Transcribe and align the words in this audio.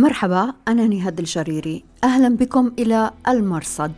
مرحبا 0.00 0.52
أنا 0.68 0.86
نهاد 0.86 1.18
الجريري. 1.18 1.84
أهلا 2.04 2.36
بكم 2.36 2.72
إلى 2.78 3.10
المرصد. 3.28 3.92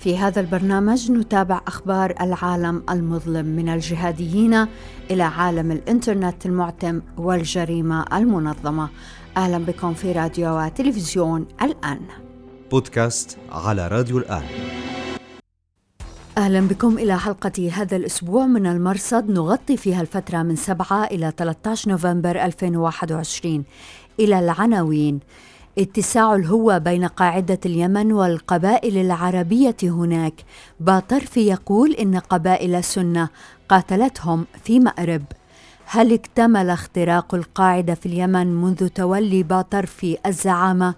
في 0.00 0.18
هذا 0.18 0.40
البرنامج 0.40 1.10
نتابع 1.10 1.60
أخبار 1.66 2.14
العالم 2.20 2.82
المظلم 2.90 3.46
من 3.46 3.68
الجهاديين 3.68 4.66
إلى 5.10 5.22
عالم 5.22 5.70
الإنترنت 5.70 6.46
المعتم 6.46 7.00
والجريمة 7.16 8.04
المنظمة. 8.12 8.88
أهلا 9.36 9.58
بكم 9.58 9.94
في 9.94 10.12
راديو 10.12 10.58
وتلفزيون 10.58 11.46
الآن. 11.62 12.00
بودكاست 12.70 13.38
على 13.52 13.88
راديو 13.88 14.18
الآن. 14.18 14.42
أهلا 16.38 16.60
بكم 16.60 16.98
إلى 16.98 17.18
حلقة 17.18 17.70
هذا 17.72 17.96
الأسبوع 17.96 18.46
من 18.46 18.66
المرصد. 18.66 19.30
نغطي 19.30 19.76
فيها 19.76 20.00
الفترة 20.00 20.42
من 20.42 20.56
7 20.56 21.04
إلى 21.04 21.32
13 21.36 21.90
نوفمبر 21.90 22.44
2021 22.44 23.64
إلى 24.20 24.38
العناوين. 24.38 25.20
اتساع 25.78 26.34
الهوة 26.34 26.78
بين 26.78 27.04
قاعدة 27.04 27.58
اليمن 27.66 28.12
والقبائل 28.12 28.98
العربية 28.98 29.76
هناك. 29.82 30.34
باطرفي 30.80 31.40
يقول 31.40 31.92
إن 31.92 32.18
قبائل 32.18 32.74
السنة 32.74 33.28
قاتلتهم 33.68 34.46
في 34.64 34.80
مأرب. 34.80 35.22
هل 35.84 36.12
اكتمل 36.12 36.70
اختراق 36.70 37.34
القاعدة 37.34 37.94
في 37.94 38.06
اليمن 38.06 38.46
منذ 38.46 38.88
تولي 38.88 39.42
باطرفي 39.42 40.18
الزعامة؟ 40.26 40.94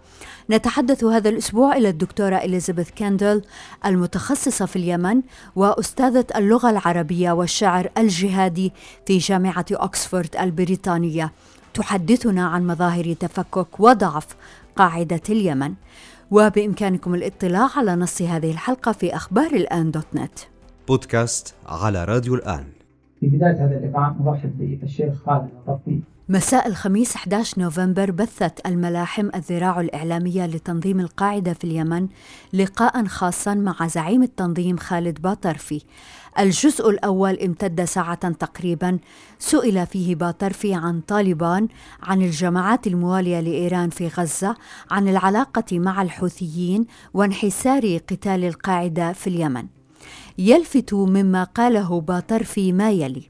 نتحدث 0.51 1.05
هذا 1.05 1.29
الأسبوع 1.29 1.77
إلى 1.77 1.89
الدكتورة 1.89 2.37
إليزابيث 2.37 2.91
كاندل 2.91 3.43
المتخصصة 3.87 4.67
في 4.67 4.77
اليمن 4.77 5.23
وأستاذة 5.57 6.27
اللغة 6.37 6.71
العربية 6.71 7.33
والشعر 7.33 7.91
الجهادي 7.99 8.73
في 9.07 9.19
جامعة 9.19 9.67
أكسفورد 9.71 10.37
البريطانية. 10.37 11.33
تحدثنا 11.75 12.47
عن 12.47 12.67
مظاهر 12.67 13.13
تفكك 13.13 13.81
وضعف 13.81 14.27
قاعدة 14.81 15.21
اليمن. 15.31 15.75
وبإمكانكم 16.31 17.15
الاطلاع 17.15 17.69
على 17.77 17.97
نص 17.97 18.23
هذه 18.23 18.51
الحلقة 18.51 18.93
في 18.93 19.17
أخبار 19.17 19.53
الآن 19.53 19.91
دوت 19.91 20.07
نت. 20.15 20.39
بودكاست 20.89 21.55
على 21.67 22.05
راديو 22.05 22.35
الآن. 22.35 22.65
في 23.21 23.27
بداية 23.27 23.65
هذا 23.65 23.79
اللقاء 23.79 24.17
نرحب 24.25 24.79
بالشيخ 24.81 25.15
خالد 25.27 25.49
الطفي 25.57 26.01
مساء 26.31 26.69
الخميس 26.69 27.17
11 27.17 27.61
نوفمبر 27.61 28.11
بثت 28.11 28.67
الملاحم 28.67 29.29
الذراع 29.35 29.81
الإعلامية 29.81 30.47
لتنظيم 30.47 31.01
القاعدة 31.01 31.53
في 31.53 31.65
اليمن 31.65 32.09
لقاء 32.53 33.05
خاصا 33.05 33.55
مع 33.55 33.87
زعيم 33.87 34.23
التنظيم 34.23 34.77
خالد 34.77 35.23
باطرفي. 35.23 35.83
الجزء 36.39 36.91
الأول 36.91 37.39
امتد 37.39 37.85
ساعة 37.85 38.31
تقريبا. 38.31 38.99
سئل 39.39 39.87
فيه 39.87 40.15
باطرفي 40.15 40.75
عن 40.75 41.01
طالبان 41.01 41.69
عن 42.03 42.23
الجماعات 42.23 42.87
الموالية 42.87 43.41
لإيران 43.41 43.91
في 43.91 44.09
غزة 44.09 44.57
عن 44.91 45.09
العلاقة 45.09 45.79
مع 45.79 46.03
الحوثيين 46.03 46.87
وانحسار 47.15 47.97
قتال 47.97 48.45
القاعدة 48.45 49.13
في 49.13 49.27
اليمن. 49.27 49.67
يلفت 50.39 50.95
مما 50.95 51.45
قاله 51.45 52.01
باطرفي 52.01 52.73
ما 52.73 52.91
يلي 52.91 53.30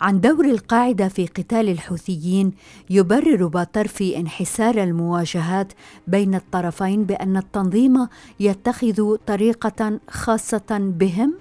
عن 0.00 0.20
دور 0.20 0.44
القاعدة 0.44 1.08
في 1.08 1.26
قتال 1.26 1.68
الحوثيين 1.68 2.52
يبرر 2.90 3.46
باطرفي 3.46 4.16
انحسار 4.16 4.82
المواجهات 4.82 5.72
بين 6.06 6.34
الطرفين 6.34 7.04
بأن 7.04 7.36
التنظيم 7.36 8.06
يتخذ 8.40 9.16
طريقة 9.16 10.00
خاصة 10.08 10.92
بهم. 10.98 11.34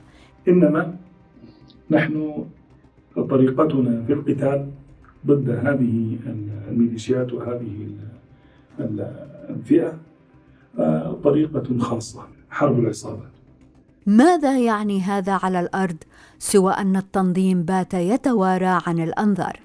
إنما 0.48 0.96
نحن 1.92 2.46
طريقتنا 3.16 4.04
في 4.08 4.14
القتال 4.14 4.70
ضد 5.28 5.50
هذه 5.50 6.18
الميليشيات 6.70 7.34
وهذه 7.34 7.88
الفئة 9.50 9.98
آه، 10.80 11.14
طريقة 11.24 11.78
خاصة 11.80 12.22
حرب 12.50 12.80
العصابات. 12.80 13.32
ماذا 14.08 14.60
يعني 14.60 15.02
هذا 15.02 15.40
على 15.44 15.60
الأرض؟ 15.60 15.98
سوى 16.40 16.74
أن 16.74 16.96
التنظيم 16.96 17.64
بات 17.64 17.94
يتوارى 17.94 18.80
عن 18.88 19.00
الأنظار. 19.00 19.60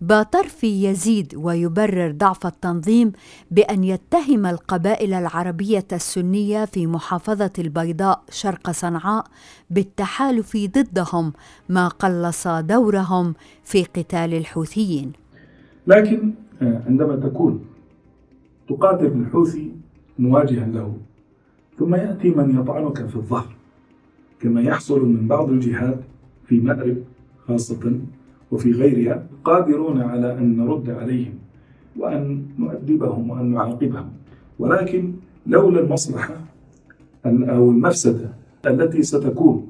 باطرفي 0.00 0.84
يزيد 0.84 1.34
ويبرر 1.36 2.10
ضعف 2.10 2.46
التنظيم 2.46 3.12
بأن 3.50 3.84
يتهم 3.84 4.46
القبائل 4.46 5.14
العربية 5.14 5.86
السنية 5.92 6.64
في 6.64 6.86
محافظة 6.86 7.50
البيضاء 7.58 8.22
شرق 8.30 8.70
صنعاء 8.70 9.24
بالتحالف 9.70 10.56
ضدهم 10.56 11.32
ما 11.68 11.88
قلص 11.88 12.48
دورهم 12.48 13.34
في 13.64 13.84
قتال 13.84 14.34
الحوثيين. 14.34 15.12
لكن 15.86 16.34
آه، 16.62 16.82
عندما 16.86 17.16
تكون 17.16 17.64
تقاتل 18.68 19.06
الحوثي 19.06 19.72
مواجها 20.18 20.66
له 20.66 20.96
ثم 21.78 21.94
يأتي 21.94 22.30
من 22.30 22.60
يطعنك 22.60 23.06
في 23.06 23.16
الظهر. 23.16 23.61
كما 24.42 24.60
يحصل 24.60 25.06
من 25.06 25.26
بعض 25.28 25.50
الجهات 25.50 25.98
في 26.46 26.60
مأرب 26.60 26.96
خاصة 27.48 27.98
وفي 28.50 28.72
غيرها 28.72 29.26
قادرون 29.44 30.00
على 30.00 30.38
أن 30.38 30.56
نرد 30.56 30.90
عليهم 30.90 31.34
وأن 31.96 32.42
نؤدبهم 32.58 33.30
وأن 33.30 33.52
نعاقبهم. 33.52 34.08
ولكن 34.58 35.12
لولا 35.46 35.80
المصلحة 35.80 36.34
أو 37.26 37.70
المفسدة 37.70 38.28
التي 38.66 39.02
ستكون 39.02 39.66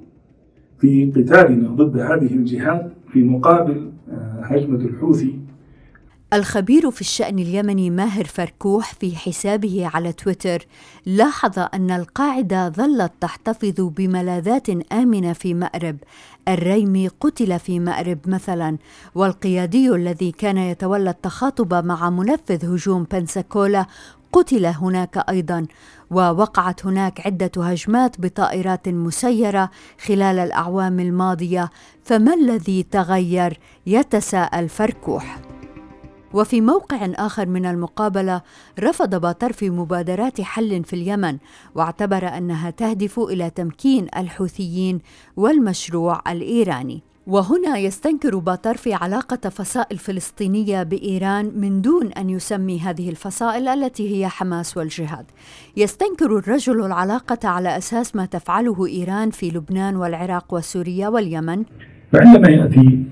في 0.78 1.11
قتالنا 1.11 1.69
ضد 1.69 1.99
هذه 1.99 2.34
الجهات 2.34 2.93
في 3.09 3.22
مقابل 3.22 3.91
آه، 4.11 4.41
هجمة 4.43 4.78
الحوثي 4.78 5.38
الخبير 6.32 6.91
في 6.91 7.00
الشأن 7.00 7.38
اليمني 7.38 7.91
ماهر 7.91 8.25
فركوح 8.25 8.94
في 8.94 9.16
حسابه 9.16 9.91
على 9.94 10.12
تويتر 10.12 10.66
لاحظ 11.06 11.59
أن 11.75 11.91
القاعدة 11.91 12.69
ظلت 12.69 13.12
تحتفظ 13.20 13.81
بملاذات 13.81 14.69
آمنة 14.93 15.32
في 15.32 15.54
مأرب. 15.54 15.97
الريمي 16.48 17.09
قتل 17.09 17.59
في 17.59 17.81
مأرب 17.81 18.19
مثلا 18.26 18.78
والقيادي 19.15 19.91
الذي 19.91 20.32
كان 20.32 20.59
يتولى 20.59 21.10
التخاطب 21.10 21.84
مع 21.84 22.10
منفذ 22.10 22.75
هجوم 22.75 23.06
بنساكولا 23.12 23.87
قتل 24.32 24.66
هناك 24.66 25.25
أيضا 25.28 25.66
ووقعت 26.10 26.87
هناك 26.87 27.26
عدة 27.26 27.50
هجمات 27.56 28.20
بطائرات 28.20 28.88
مسيرة 28.88 29.70
خلال 30.06 30.38
الأعوام 30.38 31.00
الماضية. 31.00 31.70
فما 32.04 32.34
الذي 32.34 32.82
تغير؟ 32.82 33.59
يتساءل 33.87 34.69
فركوح. 34.69 35.52
وفي 36.34 36.60
موقع 36.60 37.06
آخر 37.15 37.47
من 37.47 37.66
المقابلة 37.66 38.43
رفض 38.81 39.20
باطرفي 39.20 39.70
مبادرات 39.70 40.41
حل 40.41 40.84
في 40.84 40.93
اليمن 40.97 41.38
واعتبر 41.75 42.28
أنها 42.28 42.70
تهدف 42.70 43.19
إلى 43.19 43.50
تمكين 43.50 44.06
الحوثيين 44.16 44.98
والمشروع 45.37 46.22
الإيراني 46.28 47.03
وهنا 47.26 47.78
يستنكر 47.78 48.38
باطرفي 48.38 48.94
علاقة 48.94 49.48
فصائل 49.48 49.98
فلسطينية 49.98 50.82
بإيران 50.82 51.53
من 51.56 51.81
دون 51.81 52.12
أن 52.12 52.31
يسمي 52.31 52.81
هذه 52.81 53.10
الفصائل 53.10 53.69
التي 53.69 54.16
هي 54.16 54.28
حماس 54.28 54.76
والجهاد. 54.76 55.26
يستنكر 55.76 56.38
الرجل 56.38 56.84
العلاقة 56.84 57.49
على 57.49 57.76
أساس 57.76 58.16
ما 58.16 58.26
تفعله 58.26 58.87
إيران 58.87 59.31
في 59.31 59.50
لبنان 59.50 59.97
والعراق 59.97 60.54
وسوريا 60.54 61.09
واليمن. 61.09 61.64
فعندما 62.12 62.49
يأتي 62.49 63.04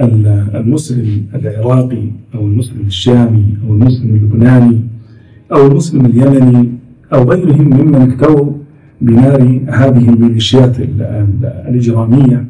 المسلم 0.00 1.26
العراقي 1.34 2.10
أو 2.34 2.40
المسلم 2.40 2.86
الشامي 2.86 3.58
أو 3.64 3.72
المسلم 3.74 4.14
اللبناني 4.14 4.86
أو 5.52 5.66
المسلم 5.66 6.06
اليمني 6.06 6.78
أو 7.12 7.30
غيرهم 7.30 7.64
ممن 7.64 8.12
اكتووا 8.12 8.52
بنار 9.00 9.42
هذه 9.68 10.08
الميليشيات 10.08 10.76
الإجرامية. 11.68 12.46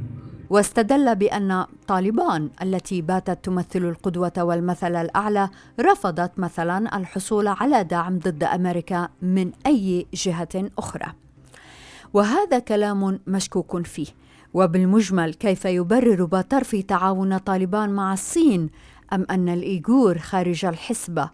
واستدل 0.50 1.14
بأن 1.16 1.64
طالبان 1.86 2.48
التي 2.62 3.03
باتت 3.03 3.38
تمثل 3.44 3.84
القدوة 3.84 4.32
والمثل 4.38 4.97
الأعلى 4.97 5.48
رفضت 5.80 6.38
مثلا 6.38 6.97
الحصول 6.97 7.47
على 7.47 7.84
دعم 7.84 8.19
ضد 8.19 8.44
أمريكا 8.44 9.09
من 9.22 9.50
أي 9.66 10.06
جهة 10.15 10.71
أخرى. 10.78 11.06
وهذا 12.15 12.59
كلام 12.59 13.18
مشكوك 13.27 13.86
فيه. 13.86 14.06
وبالمجمل 14.54 15.34
كيف 15.34 15.65
يبرر 15.65 16.24
باطرفي 16.24 16.83
تعاون 16.83 17.39
طالبان 17.39 17.91
مع 17.91 18.12
الصين 18.12 18.71
أم 19.12 19.27
أن 19.30 19.48
الإيغور 19.48 20.18
خارج 20.18 20.65
الحسبة؟ 20.65 21.30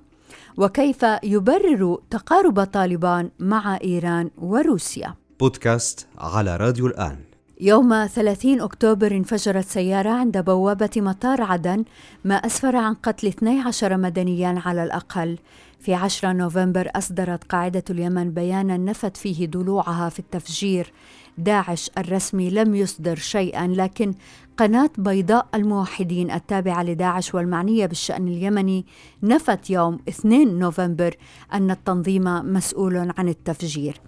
وكيف 0.57 1.07
يبرر 1.23 1.99
تقارب 2.11 2.65
طالبان 2.65 3.31
مع 3.39 3.79
إيران 3.85 4.31
وروسيا؟ 4.39 5.15
بودكاست 5.41 6.07
على 6.19 6.57
راديو 6.57 6.87
الآن. 6.87 7.17
يوم 7.61 8.07
30 8.07 8.61
أكتوبر 8.61 9.13
انفجرت 9.13 9.65
سيارة 9.65 10.11
عند 10.11 10.39
بوابة 10.39 10.91
مطار 10.97 11.43
عدن 11.43 11.85
ما 12.25 12.35
أسفر 12.35 12.77
عن 12.77 12.95
قتل 12.95 13.29
12 13.29 13.97
مدنيا 13.97 14.63
على 14.67 14.85
الأقل. 14.85 15.39
في 15.85 15.95
10 15.95 16.33
نوفمبر 16.33 16.91
أصدرت 16.97 17.45
قاعدة 17.45 17.85
اليمن 17.91 18.31
بيانا 18.31 18.77
نفت 18.77 19.17
فيه 19.17 19.47
ضلوعها 19.47 20.09
في 20.09 20.19
التفجير 20.19 20.93
داعش 21.39 21.91
الرسمي 21.99 22.51
لم 22.51 22.75
يصدر 22.75 23.17
شيئا 23.17 23.67
لكن 23.67 24.15
قناة 24.57 24.91
بيضاء 24.99 25.47
الموحدين 25.55 26.31
التابعة 26.31 26.83
لداعش 26.83 27.35
والمعنية 27.35 27.87
بالشأن 27.87 28.29
اليمني 28.29 28.87
نفت 29.23 29.71
يوم 29.71 29.99
2 30.09 30.59
نوفمبر 30.59 31.17
أن 31.53 31.71
التنظيم 31.71 32.25
مسؤول 32.55 33.13
عن 33.19 33.29
التفجير. 33.29 34.01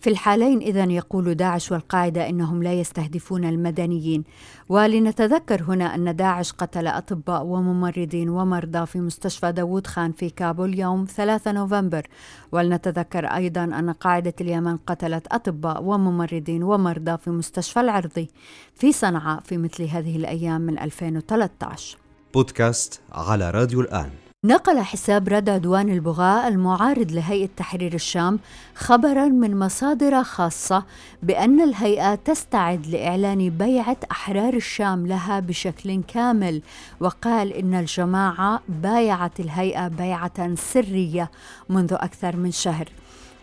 في 0.00 0.10
الحالين 0.10 0.58
إذا 0.58 0.84
يقول 0.84 1.34
داعش 1.34 1.72
والقاعدة 1.72 2.28
إنهم 2.28 2.62
لا 2.62 2.72
يستهدفون 2.72 3.44
المدنيين. 3.44 4.24
ولنتذكر 4.68 5.62
هنا 5.62 5.94
أن 5.94 6.16
داعش 6.16 6.52
قتل 6.52 6.86
أطباء 6.86 7.44
وممرضين 7.44 8.28
ومرضى 8.28 8.86
في 8.86 9.00
مستشفى 9.00 9.52
داوود 9.52 9.86
خان 9.86 10.12
في 10.12 10.30
كابول 10.30 10.78
يوم 10.78 11.04
3 11.04 11.52
نوفمبر. 11.52 12.06
ولنتذكر 12.52 13.26
أيضا 13.26 13.64
أن 13.64 13.90
قاعدة 13.90 14.34
اليمن 14.40 14.76
قتلت 14.76 15.26
أطباء 15.32 15.82
وممرضين 15.82 16.62
ومرضى 16.62 17.18
في 17.18 17.30
مستشفى 17.30 17.80
العرضي. 17.80 18.28
في 18.74 18.92
صنعاء 18.92 19.40
في 19.40 19.58
مثل 19.58 19.82
هذه 19.84 20.16
الأيام 20.16 20.60
من 20.60 20.78
2013 20.78 21.98
بودكاست 22.34 23.00
على 23.12 23.50
راديو 23.50 23.80
الآن. 23.80 24.10
نقل 24.46 24.80
حساب 24.80 25.28
رد 25.28 25.48
عدوان 25.48 25.88
البغاء 25.88 26.48
المعارض 26.48 27.12
لهيئة 27.12 27.48
تحرير 27.56 27.94
الشام 27.94 28.38
خبرا 28.74 29.24
من 29.28 29.58
مصادر 29.58 30.22
خاصة 30.22 30.84
بأن 31.22 31.60
الهيئة 31.60 32.14
تستعد 32.14 32.86
لإعلان 32.86 33.50
بيعة 33.50 33.96
أحرار 34.10 34.54
الشام 34.54 35.06
لها 35.06 35.40
بشكل 35.40 36.02
كامل 36.08 36.62
وقال 37.00 37.52
إن 37.52 37.74
الجماعة 37.74 38.60
بايعت 38.68 39.40
الهيئة 39.40 39.88
بيعة 39.88 40.54
سرية 40.54 41.30
منذ 41.68 41.92
أكثر 41.92 42.36
من 42.36 42.50
شهر. 42.50 42.88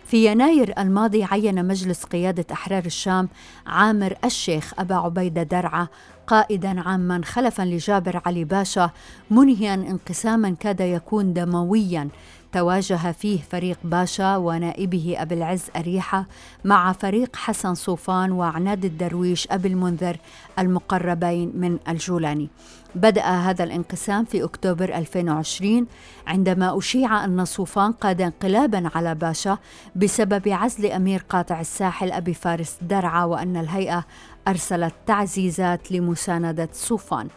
في 0.05 0.25
يناير 0.31 0.73
الماضي 0.77 1.23
عين 1.23 1.67
مجلس 1.67 2.03
قيادة 2.03 2.45
أحرار 2.51 2.85
الشام 2.85 3.29
عامر 3.67 4.15
الشيخ 4.25 4.73
أبا 4.79 4.95
عبيدة 4.95 5.43
درعة 5.43 5.89
قائدا 6.27 6.81
عاما 6.81 7.21
خلفا 7.25 7.63
لجابر 7.63 8.21
علي 8.25 8.43
باشا 8.43 8.89
منهيا 9.31 9.73
انقساما 9.73 10.55
كاد 10.59 10.79
يكون 10.79 11.33
دمويا. 11.33 12.09
تواجه 12.51 13.11
فيه 13.11 13.39
فريق 13.51 13.77
باشا 13.83 14.37
ونائبه 14.37 15.15
أبي 15.17 15.35
العز 15.35 15.63
أريحة 15.75 16.25
مع 16.65 16.91
فريق 16.93 17.35
حسن 17.35 17.75
صوفان 17.75 18.31
وعناد 18.31 18.85
الدرويش 18.85 19.47
أبي 19.51 19.67
المنذر 19.67 20.17
المقربين 20.59 21.51
من 21.55 21.77
الجولاني. 21.87 22.49
بدأ 22.95 23.25
هذا 23.25 23.63
الانقسام 23.63 24.25
في 24.25 24.43
أكتوبر 24.43 24.95
2020 24.95 25.87
عندما 26.27 26.77
أشيع 26.77 27.25
أن 27.25 27.45
صوفان 27.45 27.91
قاد 27.91 28.21
انقلابا 28.21 28.89
على 28.95 29.15
باشا 29.15 29.57
بسبب 29.95 30.49
عزل 30.49 30.85
أمير 30.85 31.25
قاطع 31.29 31.59
الساحل 31.59 32.11
أبي 32.11 32.33
فارس 32.33 32.77
درعا 32.81 33.23
وأن 33.25 33.57
الهيئة 33.57 34.05
أرسلت 34.47 34.93
تعزيزات 35.05 35.91
لمساندة 35.91 36.69
صوفان. 36.73 37.27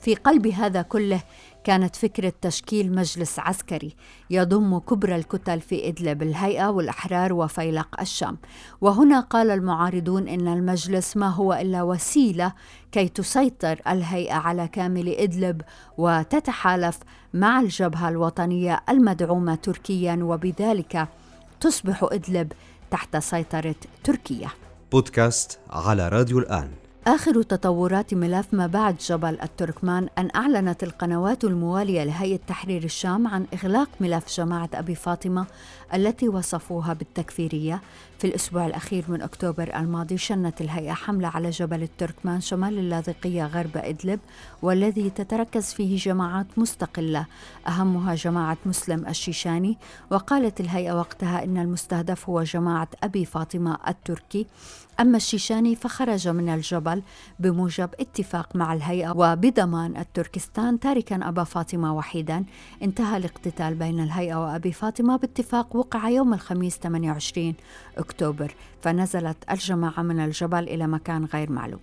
في 0.00 0.14
قلب 0.14 0.46
هذا 0.46 0.82
كله 0.82 1.20
كانت 1.64 1.96
فكرة 1.96 2.32
تشكيل 2.42 2.94
مجلس 2.94 3.38
عسكري 3.38 3.96
يضم 4.30 4.78
كبرى 4.78 5.16
الكتل 5.16 5.60
في 5.60 5.88
إدلب 5.88 6.22
الهيئة 6.22 6.68
والأحرار 6.68 7.32
وفيلق 7.32 8.00
الشام. 8.00 8.38
وهنا 8.80 9.20
قال 9.20 9.50
المعارضون 9.50 10.28
إن 10.28 10.48
المجلس 10.48 11.16
ما 11.16 11.28
هو 11.28 11.52
إلا 11.52 11.82
وسيلة 11.82 12.52
كي 12.92 13.08
تسيطر 13.08 13.80
الهيئة 13.88 14.34
على 14.34 14.68
كامل 14.68 15.08
إدلب 15.08 15.62
وتتحالف 15.98 16.98
مع 17.34 17.60
الجبهة 17.60 18.08
الوطنية 18.08 18.82
المدعومة 18.88 19.54
تركيا 19.54 20.18
وبذلك 20.22 21.08
تصبح 21.60 22.08
إدلب 22.12 22.52
تحت 22.90 23.16
سيطرة 23.16 23.74
تركيا. 24.04 24.48
بودكاست 24.96 25.58
على 25.70 26.08
راديو 26.08 26.38
الآن. 26.38 26.68
آخر 27.06 27.42
تطورات 27.42 28.14
ملف 28.14 28.46
ما 28.54 28.66
بعد 28.66 28.96
جبل 28.96 29.38
التركمان 29.42 30.08
أن 30.18 30.28
أعلنت 30.36 30.82
القنوات 30.82 31.44
الموالية 31.44 32.04
لهيئة 32.04 32.40
تحرير 32.48 32.84
الشام 32.84 33.26
عن 33.26 33.46
إغلاق 33.54 33.88
ملف 34.00 34.36
جماعة 34.36 34.68
أبي 34.74 34.94
فاطمة 34.94 35.46
التي 35.94 36.28
وصفوها 36.28 36.92
بالتكفيرية 36.92 37.80
في 38.18 38.26
الأسبوع 38.26 38.66
الأخير 38.66 39.04
من 39.08 39.22
أكتوبر 39.22 39.76
الماضي 39.76 40.18
شنت 40.18 40.60
الهيئة 40.60 40.92
حملة 40.92 41.28
على 41.28 41.50
جبل 41.50 41.82
التركمان 41.82 42.40
شمال 42.40 42.78
اللاذقية 42.78 43.46
غرب 43.46 43.76
إدلب 43.76 44.20
والذي 44.62 45.10
تتركز 45.10 45.72
فيه 45.72 45.96
جماعات 45.96 46.46
مستقلة. 46.56 47.26
أهمها 47.68 48.14
جماعة 48.14 48.56
مسلم 48.66 49.06
الشيشاني 49.06 49.78
وقالت 50.10 50.60
الهيئة 50.60 50.92
وقتها 50.92 51.44
إن 51.44 51.58
المستهدف 51.58 52.28
هو 52.28 52.42
جماعة 52.42 52.88
أبي 53.02 53.24
فاطمة 53.24 53.78
التركي. 53.88 54.46
أما 55.00 55.16
الشيشاني 55.16 55.76
فخرج 55.76 56.28
من 56.28 56.48
الجبل 56.48 57.02
بموجب 57.38 57.90
اتفاق 58.00 58.56
مع 58.56 58.72
الهيئة 58.72 59.10
وبضمان 59.16 59.96
التركستان 59.96 60.80
تاركا 60.80 61.28
أبا 61.28 61.44
فاطمة 61.44 61.96
وحيدا. 61.96 62.44
انتهى 62.82 63.16
الاقتتال 63.16 63.74
بين 63.74 64.00
الهيئة 64.00 64.34
وأبي 64.44 64.72
فاطمة 64.72 65.16
باتفاق 65.16 65.76
وقع 65.76 66.08
يوم 66.08 66.34
الخميس 66.34 66.78
28 66.78 67.54
أكتوبر 68.06 68.54
فنزلت 68.82 69.36
الجماعة 69.50 70.02
من 70.02 70.20
الجبل 70.20 70.62
إلى 70.62 70.86
مكان 70.86 71.24
غير 71.24 71.52
معلوم. 71.52 71.80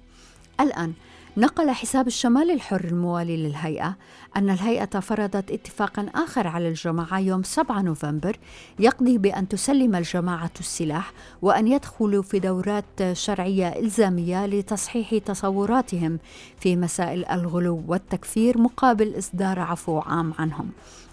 الآن 0.60 0.94
نقل 1.38 1.72
حساب 1.72 2.08
الشمال 2.08 2.52
الحر 2.52 2.84
الموالي 2.84 3.38
للهيئة 3.38 3.96
أن 4.38 4.50
الهيئة 4.50 5.00
فرضت 5.00 5.52
اتفاقا 5.52 6.10
آخر 6.16 6.48
على 6.48 6.68
الجماعة 6.68 7.20
يوم 7.20 7.44
7 7.44 7.82
نوفمبر 7.82 8.38
يقضي 8.80 9.18
بأن 9.18 9.48
تسلم 9.48 9.96
الجماعة 9.96 10.52
السلاح 10.60 11.14
وأن 11.42 11.68
يدخلوا 11.68 12.24
في 12.24 12.40
دورات 12.40 13.14
شرعية 13.14 13.68
إلزامية 13.68 14.46
لتصحيح 14.46 15.18
تصوراتهم 15.18 16.20
في 16.60 16.76
مسائل 16.76 17.26
الغلو 17.26 17.84
والتكفير 17.88 18.58
مقابل 18.58 19.18
إصدار 19.18 19.60
عفو 19.60 20.00
عام 20.00 20.34
عنهم. 20.40 20.70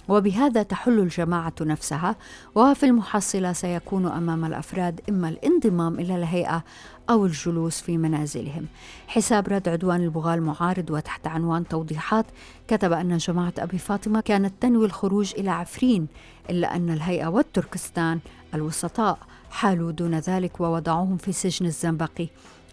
وبهذا 0.09 0.63
تحل 0.63 0.99
الجماعة 0.99 1.53
نفسها 1.61 2.17
وفي 2.55 2.87
المحصلة 2.87 3.53
سيكون 3.53 4.07
أمام 4.07 4.45
الأفراد 4.45 5.01
إما 5.09 5.29
الانضمام 5.29 6.01
إلى 6.01 6.17
الهيئة 6.17 6.65
أو 7.11 7.27
الجلوس 7.27 7.81
في 7.81 7.99
منازلهم. 7.99 8.67
حساب 9.07 9.49
رد 9.49 9.69
عدوان 9.69 10.01
البغاة 10.01 10.35
المعارض 10.35 10.91
وتحت 10.91 11.27
عنوان 11.27 11.69
توضيحات 11.69 12.27
كتب 12.69 12.93
أن 12.93 13.17
جماعة 13.17 13.53
أبي 13.59 13.79
فاطمة 13.79 14.21
كانت 14.21 14.53
تنوي 14.61 14.87
الخروج 14.87 15.35
إلى 15.39 15.51
عفرين 15.51 16.07
إلا 16.51 16.77
أن 16.77 16.91
الهيئة 16.91 17.27
والتركستان 17.27 18.21
الوسطاء 18.55 19.19
حالوا 19.51 19.93
دون 19.93 20.15
ذلك 20.15 20.61
ووضعوهم 20.61 21.17
في 21.17 21.33
سجن 21.33 21.67
الزنبقي. 21.67 22.29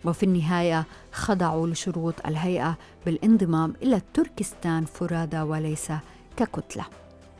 وفي 0.06 0.24
النهاية 0.24 0.86
خضعوا 1.12 1.68
لشروط 1.68 2.14
الهيئة 2.26 2.78
بالانضمام 3.06 3.74
إلى 3.84 4.02
تركستان 4.14 4.86
فرادى 4.86 5.42
وليس 5.42 5.92
ككتلة. 6.38 6.86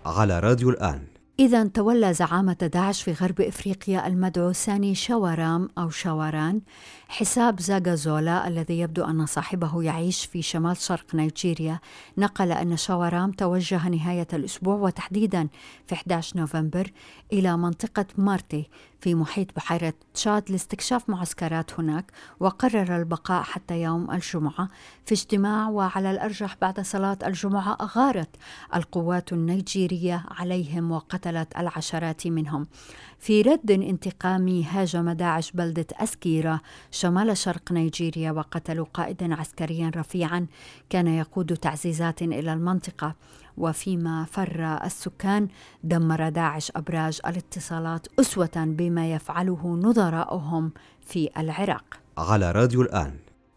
على 0.08 0.40
راديو 0.40 0.70
الآن. 0.70 1.18
إذا 1.40 1.64
تولى 1.64 2.14
زعامة 2.14 2.54
داعش 2.74 3.02
في 3.02 3.14
غرب 3.14 3.42
إفريقيا 3.42 4.08
المدعو 4.08 4.52
ساني 4.54 4.96
شاورام 4.96 5.70
أو 5.78 5.90
شاوران 5.90 6.62
حساب 7.08 7.60
زاغازولا 7.60 8.48
الذي 8.48 8.80
يبدو 8.80 9.04
أن 9.04 9.26
صاحبه 9.26 9.84
يعيش 9.84 10.26
في 10.26 10.42
شمال 10.42 10.78
شرق 10.78 11.16
نيجيريا 11.16 11.80
نقل 12.18 12.52
أن 12.52 12.78
شاورام 12.78 13.32
توجه 13.32 13.90
نهاية 13.90 14.28
الأسبوع 14.34 14.76
وتحديدا 14.76 15.48
في 15.88 15.94
11 15.94 16.38
نوفمبر 16.38 16.92
إلى 17.34 17.58
منطقة 17.58 18.06
مارتي 18.18 18.70
في 19.00 19.16
محيط 19.16 19.56
بحيرة 19.56 19.94
تشاد 20.14 20.52
لاستكشاف 20.52 21.10
معسكرات 21.10 21.80
هناك 21.80 22.12
وقرر 22.40 22.96
البقاء 22.96 23.44
حتى 23.44 23.82
يوم 23.82 24.12
الجمعة 24.12 24.70
في 25.06 25.14
اجتماع 25.14 25.70
وعلى 25.70 26.12
الأرجح 26.12 26.56
بعد 26.62 26.80
صلاة 26.80 27.18
الجمعة 27.26 27.78
أغارت 27.82 28.30
القوات 28.76 29.34
النيجيرية 29.34 30.26
عليهم 30.32 30.92
وقتلت 30.92 31.58
العشرات 31.58 32.28
منهم. 32.28 32.68
في 33.20 33.42
رد 33.42 33.72
انتقامي 33.72 34.66
هاجم 34.66 35.10
داعش 35.12 35.52
بلدة 35.52 35.88
أسكيرا 35.94 36.60
شمال 36.92 37.38
شرق 37.38 37.72
نيجيريا 37.72 38.32
وقتلوا 38.32 38.86
قائدا 38.94 39.36
عسكريا 39.36 39.92
رفيعا 39.96 40.48
كان 40.90 41.08
يقود 41.08 41.58
تعزيزات 41.58 42.22
إلى 42.22 42.54
المنطقة. 42.54 43.16
وفيما 43.58 44.26
فر 44.26 44.80
السكان 44.84 45.48
دمر 45.84 46.30
داعش 46.30 46.72
أبراج 46.76 47.20
الاتصالات 47.28 48.08
أسوة 48.20 48.50
بما 48.56 49.12
يفعله 49.12 49.68
نظراؤهم 49.68 50.72
في 51.02 51.30
العراق. 51.38 51.84
على 52.18 52.52
راديو 52.52 52.82
الآن 52.82 53.14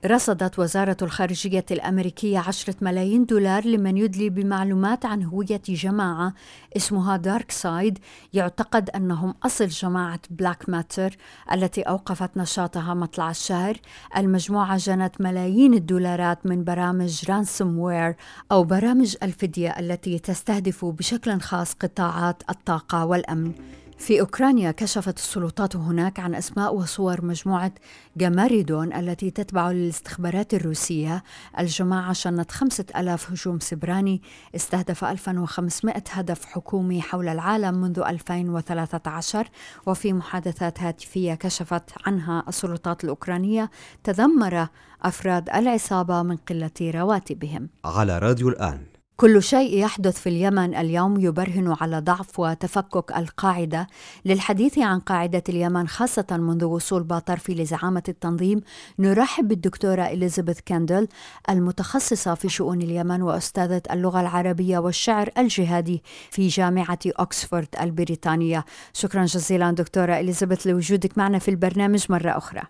رصدت 0.07 0.59
وزارة 0.59 0.97
الخارجية 1.02 1.64
الأمريكية 1.71 2.38
عشرة 2.38 2.75
ملايين 2.80 3.25
دولار 3.25 3.66
لمن 3.66 3.97
يدلي 3.97 4.30
بمعلومات 4.30 5.04
عن 5.04 5.23
هوية 5.23 5.61
جماعة 5.69 6.35
اسمها 6.76 7.16
DarkSide 7.17 7.99
يعتقد 8.33 8.90
أنهم 8.90 9.35
أصل 9.42 9.66
جماعة 9.66 10.21
BlackMatter 10.31 11.17
التي 11.52 11.83
أوقفت 11.83 12.37
نشاطها 12.37 12.95
مطلع 12.95 13.30
الشهر. 13.30 13.76
المجموعة 14.16 14.76
جنت 14.76 15.21
ملايين 15.21 15.75
الدولارات 15.75 16.47
من 16.47 16.64
برامج 16.64 17.30
ransomware 17.31 18.17
أو 18.52 18.64
برامج 18.64 19.16
الفدية 19.23 19.71
التي 19.78 20.19
تستهدف 20.19 20.85
بشكل 20.85 21.40
خاص 21.40 21.75
قطاعات 21.75 22.42
الطاقة 22.50 23.04
والأمن. 23.04 23.52
في 24.00 24.21
أوكرانيا 24.21 24.71
كشفت 24.71 25.19
السلطات 25.19 25.76
هناك 25.76 26.21
عن 26.21 26.35
أسماء 26.35 26.75
وصور 26.75 27.25
مجموعة 27.25 27.73
Gamaredon 28.17 28.93
التي 28.92 29.30
تتبع 29.30 29.71
للاستخبارات 29.71 30.54
الروسية. 30.54 31.23
الجماعة 31.59 32.12
شنت 32.12 32.52
خمسة 32.52 32.85
ألاف 32.97 33.30
هجوم 33.30 33.59
سيبراني 33.59 34.23
استهدف 34.57 35.04
1500 35.04 36.02
هدف 36.11 36.45
حكومي 36.45 37.02
حول 37.02 37.28
العالم 37.28 37.75
منذ 37.75 37.99
2013 37.99 39.49
وفي 39.87 40.12
محادثات 40.12 40.80
هاتفية 40.80 41.35
كشفت 41.35 41.90
عنها 42.07 42.45
السلطات 42.49 43.04
الأوكرانية 43.04 43.71
تذمر 44.04 44.69
أفراد 45.02 45.50
العصابة 45.50 46.23
من 46.23 46.37
قلة 46.37 46.71
رواتبهم. 46.80 47.69
على 47.85 48.19
راديو 48.19 48.49
الآن. 48.49 49.00
كل 49.21 49.43
شيء 49.43 49.79
يحدث 49.79 50.21
في 50.21 50.29
اليمن 50.29 50.75
اليوم 50.75 51.21
يبرهن 51.21 51.77
على 51.81 51.99
ضعف 51.99 52.41
وتفكك 52.41 53.17
القاعدة 53.17 53.87
للحديث 54.25 54.79
عن 54.79 55.00
قاعدة 55.00 55.43
اليمن 55.49 55.89
خاصة 55.89 56.27
منذ 56.31 56.65
وصول 56.65 57.03
باطرفي 57.03 57.55
لزعامة 57.55 58.03
التنظيم. 58.09 58.61
نرحب 58.99 59.49
بالدكتورة 59.49 60.03
إليزابيث 60.03 60.61
كاندل 60.61 61.09
المتخصصة 61.50 62.35
في 62.35 62.49
شؤون 62.49 62.83
اليمن 62.83 63.23
وأستاذة 63.23 63.83
اللغة 63.91 64.21
العربية 64.21 64.79
والشعر 64.79 65.31
الجهادي 65.39 66.03
في 66.31 66.49
جامعة 66.49 66.99
اوكسفورد 67.19 67.69
البريطانية. 67.81 68.65
شكرا 68.93 69.25
جزيلا 69.25 69.71
دكتورة 69.71 70.21
إليزابيث 70.21 70.67
لوجودك 70.67 71.19
معنا 71.19 71.39
في 71.39 71.50
البرنامج 71.50 72.07
مرة 72.09 72.31
أخرى. 72.31 72.62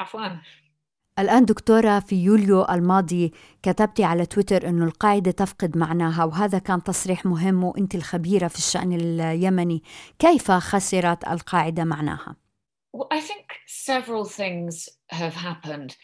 عفوا. 0.00 0.28
الآن 1.18 1.44
دكتورة 1.44 2.00
في 2.00 2.16
يوليو 2.16 2.64
الماضي 2.64 3.32
كتبتي 3.62 4.04
على 4.04 4.26
تويتر 4.26 4.68
أن 4.68 4.82
القاعدة 4.82 5.30
تفقد 5.30 5.76
معناها 5.76 6.24
وهذا 6.24 6.58
كان 6.58 6.82
تصريح 6.82 7.26
مهم 7.26 7.64
وأنت 7.64 7.94
الخبيرة 7.94 8.48
في 8.48 8.58
الشأن 8.58 8.92
اليمني 8.92 9.82
كيف 10.18 10.50
خسرت 10.50 11.28
القاعدة 11.28 11.84
معناها؟ 11.84 12.36
well, 12.92 13.08
I 13.10 13.20
think 13.20 13.46
several 13.66 14.24
things 14.24 14.88
have 15.08 15.34
happened. 15.34 15.96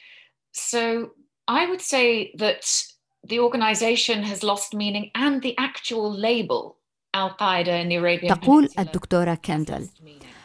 So 0.53 1.11
I 1.49 1.67
would 1.69 1.81
say 1.81 2.33
that 2.37 2.63
the 3.27 3.41
organization 3.41 4.23
has 4.23 4.43
lost 4.43 4.75
meaning 4.75 5.11
and 5.15 5.43
the 5.43 5.55
actual 5.59 6.11
label 6.13 6.77
Al-Qaeda 7.15 7.81
in 7.83 7.89
the 7.89 7.97
Arabian 7.97 8.35
تقول 8.35 8.69
الدكتورة 8.79 9.35
كندل 9.35 9.89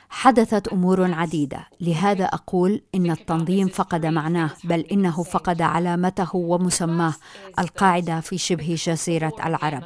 حدثت 0.09 0.67
أمور 0.67 1.13
عديدة. 1.13 1.67
لهذا 1.81 2.25
أقول 2.25 2.81
إن 2.95 3.11
التنظيم 3.11 3.67
فقد 3.67 4.05
معناه 4.05 4.49
بل 4.63 4.79
إنه 4.79 5.23
فقد 5.23 5.61
علامته 5.61 6.35
ومسماه 6.35 7.13
القاعدة 7.59 8.19
في 8.19 8.37
شبه 8.37 8.75
جزيرة 8.85 9.33
العرب. 9.45 9.83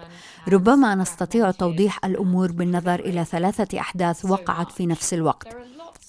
ربما 0.47 0.95
نستطيع 0.95 1.51
توضيح 1.51 2.05
الأمور 2.05 2.51
بالنظر 2.51 2.99
إلى 2.99 3.25
ثلاثة 3.25 3.79
أحداث 3.79 4.25
وقعت 4.25 4.71
في 4.71 4.85
نفس 4.85 5.13
الوقت. 5.13 5.47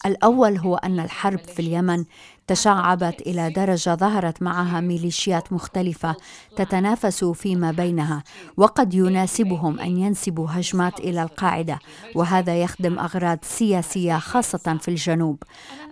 الأول 0.06 0.56
هو 0.56 0.76
أن 0.76 1.00
الحرب 1.00 1.38
في 1.38 1.60
اليمن 1.60 2.04
تشعبت 2.46 3.20
إلى 3.20 3.50
درجة 3.50 3.94
ظهرت 3.94 4.42
معها 4.42 4.80
ميليشيات 4.80 5.52
مختلفة 5.52 6.16
تتنافس 6.56 7.24
فيما 7.24 7.70
بينها 7.70 8.24
وقد 8.56 8.94
يناسبهم 8.94 9.80
أن 9.80 9.98
ينسبوا 9.98 10.46
هجمات 10.50 11.00
إلى 11.00 11.22
القاعدة 11.22 11.78
وهذا 12.14 12.62
يخدم 12.62 12.98
أغراض 12.98 13.38
سياسية 13.42 14.18
خاصة 14.18 14.78
في 14.80 14.88
الجنوب. 14.88 15.42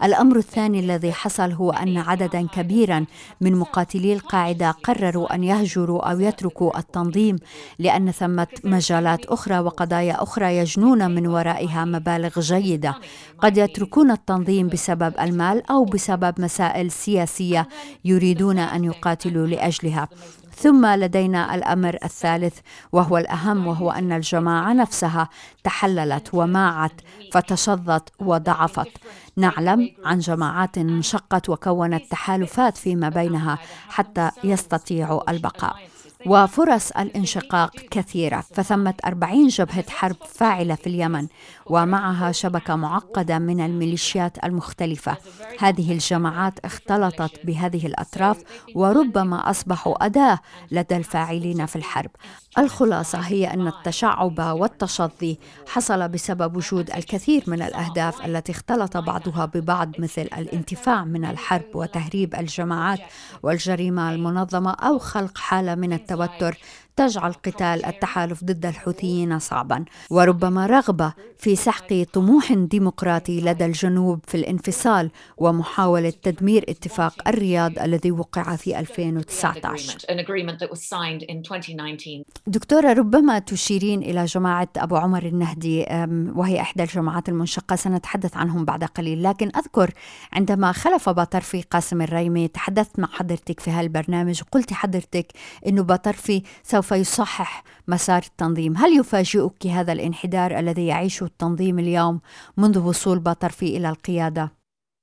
الأمر 0.02 0.36
الثاني 0.36 0.80
الذي 0.80 1.12
حصل 1.12 1.52
هو 1.52 1.70
أن 1.70 1.98
عددا 1.98 2.46
كبيرا 2.46 3.04
من 3.40 3.56
مقاتلي 3.56 4.12
القاعدة 4.12 4.70
قرروا 4.70 5.34
أن 5.34 5.44
يهجروا 5.44 6.10
أو 6.10 6.20
يتركوا 6.20 6.78
التنظيم 6.78 7.36
لأن 7.78 8.10
ثمة 8.10 8.46
مجالات 8.64 9.24
أخرى 9.26 9.58
وقضايا 9.58 10.22
أخرى 10.22 10.56
يجنون 10.56 11.10
من 11.10 11.26
ورائها 11.26 11.84
مبالغ 11.84 12.40
جيدة. 12.40 12.94
قد 13.38 13.58
يتركون 13.82 14.10
التنظيم 14.10 14.68
بسبب 14.68 15.14
المال 15.20 15.70
أو 15.70 15.84
بسبب 15.84 16.40
مسائل 16.40 16.90
سياسية 16.90 17.68
يريدون 18.04 18.58
أن 18.58 18.84
يقاتلوا 18.84 19.46
لأجلها. 19.46 20.08
ثم 20.56 20.86
لدينا 20.86 21.54
الأمر 21.54 21.98
الثالث 22.04 22.58
وهو 22.92 23.18
الأهم 23.18 23.66
وهو 23.66 23.90
أن 23.90 24.12
الجماعة 24.12 24.72
نفسها 24.72 25.28
تحللت 25.64 26.34
وماعت 26.34 26.92
فتشظت 27.32 28.08
وضعفت. 28.20 28.90
نعلم 29.36 29.90
عن 30.04 30.18
جماعات 30.18 30.78
انشقت 30.78 31.48
وكونت 31.48 32.02
تحالفات 32.10 32.76
فيما 32.76 33.08
بينها 33.08 33.58
حتى 33.88 34.30
يستطيعوا 34.44 35.30
البقاء. 35.30 35.76
وفرص 36.26 36.90
الانشقاق 36.90 37.70
كثيرة 37.90 38.44
فثمة 38.54 38.94
أربعين 39.04 39.48
جبهة 39.48 39.84
حرب 39.90 40.16
فاعلة 40.28 40.74
في 40.74 40.86
اليمن 40.86 41.26
ومعها 41.66 42.32
شبكة 42.32 42.76
معقدة 42.76 43.38
من 43.38 43.60
الميليشيات 43.60 44.44
المختلفة. 44.44 45.16
هذه 45.58 45.92
الجماعات 45.92 46.58
اختلطت 46.64 47.46
بهذه 47.46 47.86
الأطراف 47.86 48.42
وربما 48.74 49.50
أصبحوا 49.50 50.06
أداة 50.06 50.38
لدى 50.70 50.96
الفاعلين 50.96 51.66
في 51.66 51.76
الحرب. 51.76 52.10
الخلاصة 52.58 53.18
هي 53.18 53.46
أن 53.54 53.66
التشعب 53.66 54.38
والتشظي 54.38 55.38
حصل 55.68 56.08
بسبب 56.08 56.56
وجود 56.56 56.90
الكثير 56.90 57.44
من 57.46 57.62
الأهداف 57.62 58.26
التي 58.26 58.52
اختلط 58.52 58.96
بعضها 58.96 59.44
ببعض 59.44 59.90
مثل 59.98 60.22
الانتفاع 60.22 61.04
من 61.04 61.24
الحرب 61.24 61.64
وتهريب 61.74 62.34
الجماعات 62.34 63.00
والجريمة 63.42 64.12
المنظمة 64.12 64.70
أو 64.70 64.98
خلق 64.98 65.38
حالة 65.38 65.74
من 65.74 65.92
التوتر. 65.92 66.58
تجعل 66.96 67.32
قتال 67.32 67.84
التحالف 67.84 68.44
ضد 68.44 68.66
الحوثيين 68.66 69.38
صعبا 69.38 69.84
وربما 70.10 70.66
رغبة 70.66 71.12
في 71.38 71.56
سحق 71.56 72.02
طموح 72.12 72.52
ديمقراطي 72.52 73.40
لدى 73.40 73.64
الجنوب 73.64 74.20
في 74.28 74.36
الانفصال 74.36 75.10
ومحاولة 75.36 76.12
تدمير 76.22 76.64
اتفاق 76.68 77.28
الرياض 77.28 77.78
الذي 77.78 78.10
وقع 78.12 78.56
في 78.56 78.78
2019 78.78 79.98
An 79.98 80.18
agreement 80.18 80.58
that 80.60 80.70
was 80.70 80.80
signed 80.82 81.22
in 81.28 81.42
2019. 81.42 82.22
دكتورة 82.46 82.92
ربما 82.92 83.38
تشيرين 83.38 84.02
إلى 84.02 84.24
جماعة 84.24 84.68
أبو 84.76 84.96
عمر 84.96 85.22
النهدي 85.22 85.86
وهي 86.34 86.60
إحدى 86.60 86.82
الجماعات 86.82 87.28
المنشقة 87.28 87.76
سنتحدث 87.76 88.36
عنهم 88.36 88.64
بعد 88.64 88.84
قليل 88.84 89.22
لكن 89.22 89.50
أذكر 89.56 89.90
عندما 90.32 90.72
خلف 90.72 91.08
باطرفي 91.08 91.62
قاسم 91.62 92.02
الريمي 92.02 92.48
تحدثت 92.48 92.98
مع 92.98 93.08
حضرتك 93.08 93.60
في 93.60 93.70
هالبرنامج 93.70 94.42
وقلت 94.42 94.72
حضرتك 94.72 95.26
أنه 95.66 95.82
باطرفي 95.82 96.42
سوف 96.62 96.81
يصحح 96.90 97.64
مسار 97.88 98.22
التنظيم 98.26 98.76
هل 98.76 98.98
يفاجئك 98.98 99.66
هذا 99.66 99.92
الانحدار 99.92 100.58
الذي 100.58 100.86
يعيشه 100.86 101.24
التنظيم 101.24 101.78
اليوم 101.78 102.20
منذ 102.56 102.78
وصول 102.78 103.18
باطرفي 103.18 103.76
إلى 103.76 103.88
القيادة؟ 103.88 104.52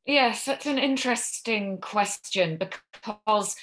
Yes, 0.08 0.46
that's 0.46 0.66
an 0.66 0.80
interesting 0.80 1.78
question 1.78 2.58
because 2.58 3.56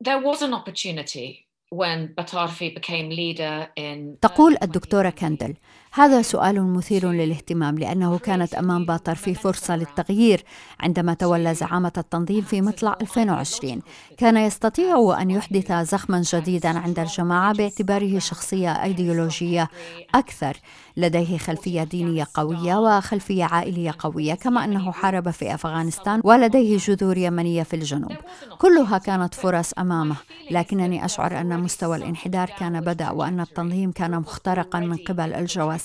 there 0.00 0.18
was 0.18 0.42
an 0.42 0.52
opportunity 0.52 1.46
when 1.70 2.14
Batarfi 2.14 2.74
became 2.74 3.10
leader 3.10 3.68
in. 3.76 4.16
تقول 4.20 4.56
الدكتورة 4.62 5.10
كاندل 5.10 5.56
هذا 5.92 6.22
سؤال 6.22 6.62
مثير 6.62 7.10
للاهتمام 7.10 7.78
لأنه 7.78 8.18
كانت 8.18 8.54
أمام 8.54 8.84
باطرفي 8.84 9.34
فرصة 9.34 9.76
للتغيير 9.76 10.44
عندما 10.80 11.14
تولى 11.14 11.54
زعامة 11.54 11.92
التنظيم 11.98 12.40
في 12.40 12.62
مطلع 12.62 12.96
2020 13.00 13.82
كان 14.18 14.36
يستطيع 14.36 15.16
أن 15.20 15.30
يحدث 15.30 15.72
زخما 15.72 16.22
جديدا 16.34 16.78
عند 16.78 16.98
الجماعة 16.98 17.54
باعتباره 17.54 18.18
شخصية 18.18 18.82
أيديولوجية 18.82 19.68
أكثر. 20.14 20.56
لديه 20.96 21.38
خلفية 21.38 21.82
دينية 21.82 22.26
قوية 22.34 22.76
وخلفية 22.76 23.44
عائلية 23.44 23.94
قوية 23.98 24.34
كما 24.34 24.64
أنه 24.64 24.92
حارب 24.92 25.30
في 25.30 25.54
أفغانستان 25.54 26.20
ولديه 26.24 26.76
جذور 26.76 27.18
يمنية 27.18 27.62
في 27.62 27.76
الجنوب. 27.76 28.12
كلها 28.58 28.98
كانت 28.98 29.34
فرص 29.34 29.72
أمامه. 29.78 30.16
لكنني 30.50 31.04
أشعر 31.04 31.40
أن 31.40 31.60
مستوى 31.60 31.96
الانحدار 31.96 32.50
كان 32.58 32.80
بدأ 32.80 33.10
وأن 33.10 33.40
التنظيم 33.40 33.92
كان 33.92 34.20
مخترقا 34.20 34.80
من 34.80 34.96
قبل 34.96 35.34
الجواسيس 35.34 35.79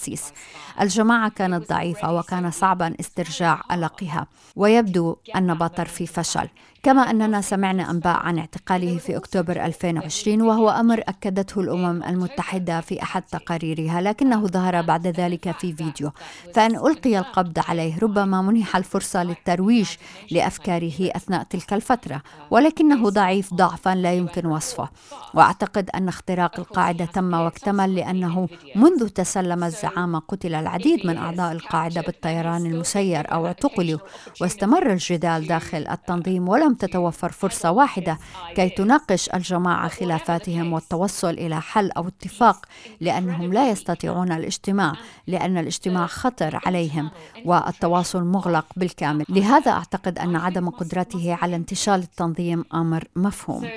الجماعة 0.82 1.30
كانت 1.30 1.70
ضعيفة 1.70 2.14
وكان 2.14 2.52
صعبا 2.52 2.96
استرجاع 3.00 3.62
ألقها 3.72 4.28
ويبدو 4.56 5.16
أن 5.36 5.54
باطرفي 5.54 6.08
فشل. 6.08 6.50
كما 6.86 7.02
أننا 7.02 7.42
سمعنا 7.42 7.92
أنباء 7.92 8.18
عن 8.18 8.38
اعتقاله 8.38 8.98
في 8.98 9.18
أكتوبر 9.18 9.66
2020 9.66 10.42
وهو 10.42 10.70
أمر 10.70 11.00
أكدته 11.08 11.62
الأمم 11.62 12.04
المتحدة 12.04 12.82
في 12.82 13.04
أحد 13.04 13.22
تقاريرها 13.22 14.02
لكنه 14.02 14.48
ظهر 14.48 14.82
بعد 14.82 15.08
ذلك 15.08 15.52
في 15.52 15.74
فيديو. 15.74 16.12
فأن 16.54 16.76
ألقي 16.76 17.20
القبض 17.20 17.60
عليه 17.68 18.00
ربما 18.00 18.42
منح 18.42 18.76
الفرصة 18.76 19.24
للترويج 19.24 19.90
لأفكاره 20.32 21.12
أثناء 21.16 21.44
تلك 21.44 21.74
الفترة 21.74 22.22
ولكنه 22.52 23.10
ضعيف 23.10 23.54
ضعفا 23.54 23.96
لا 23.96 24.14
يمكن 24.14 24.46
وصفه. 24.46 24.90
وأعتقد 25.34 25.90
أن 25.96 26.08
اختراق 26.08 26.60
القاعدة 26.60 27.06
تم 27.06 27.34
واكتمل 27.34 27.96
لأنه 27.96 28.48
منذ 28.76 29.08
تسلم 29.10 29.64
الزعامة 29.64 30.20
قتل 30.20 30.56
العديد 30.56 31.08
من 31.08 31.18
أعضاء 31.18 31.52
القاعدة 31.52 32.02
بالطيران 32.02 32.66
المسير 32.66 33.34
أو 33.34 33.46
اعتقلوا 33.46 34.00
واستمر 34.42 34.92
الجدال 34.92 35.48
داخل 35.48 35.88
التنظيم 35.88 36.50
ولم 36.50 36.75
تتوفر 36.78 37.32
فرصة 37.32 37.72
واحدة 37.72 38.18
كي 38.56 38.70
تناقش 38.70 39.30
الجماعة 39.30 39.88
خلافاتهم 39.88 40.74
والتوصل 40.74 41.30
إلى 41.30 41.62
حل 41.62 41.92
أو 41.92 42.08
اتفاق 42.08 42.66
لأنهم 43.00 43.54
لا 43.54 43.70
يستطيعون 43.70 44.32
الاجتماع 44.32 44.94
لأن 45.28 45.58
الاجتماع 45.58 46.08
خطر 46.08 46.60
عليهم 46.66 47.12
والتواصل 47.46 48.24
مغلق 48.24 48.66
بالكامل 48.76 49.26
لهذا 49.30 49.72
أعتقد 49.72 50.20
أن 50.20 50.36
عدم 50.36 50.70
قدرته 50.70 51.38
على 51.42 51.56
انتشال 51.56 52.00
التنظيم 52.00 52.66
أمر 52.74 53.04
مفهوم 53.16 53.70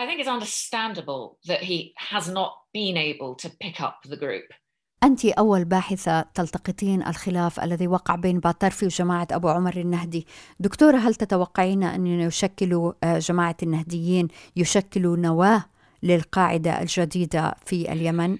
I 0.00 0.06
think 0.06 0.20
it's 0.20 0.28
understandable 0.38 1.38
that 1.50 1.62
he 1.70 1.78
has 2.12 2.26
not 2.28 2.52
been 2.72 2.96
able 2.96 3.34
to 3.42 3.48
pick 3.64 3.80
up 3.86 3.96
the 4.12 4.16
group. 4.16 4.48
أنت 5.02 5.24
أول 5.24 5.64
باحثة 5.64 6.22
تلتقطين 6.34 7.06
الخلاف 7.06 7.60
الذي 7.60 7.86
وقع 7.88 8.14
بين 8.14 8.40
باطرفي 8.40 8.84
وجماعة 8.86 9.28
أبو 9.32 9.48
عمر 9.48 9.76
النهدي 9.76 10.26
دكتورة 10.60 10.96
هل 10.96 11.14
تتوقعين 11.14 11.82
أن 11.82 12.06
يشكلوا 12.06 12.92
آه، 13.04 13.18
جماعة 13.18 13.56
النهديين 13.62 14.28
يشكلوا 14.56 15.16
نواة 15.16 15.64
للقاعدة 16.02 16.82
الجديدة 16.82 17.54
في 17.64 17.92
اليمن؟ 17.92 18.38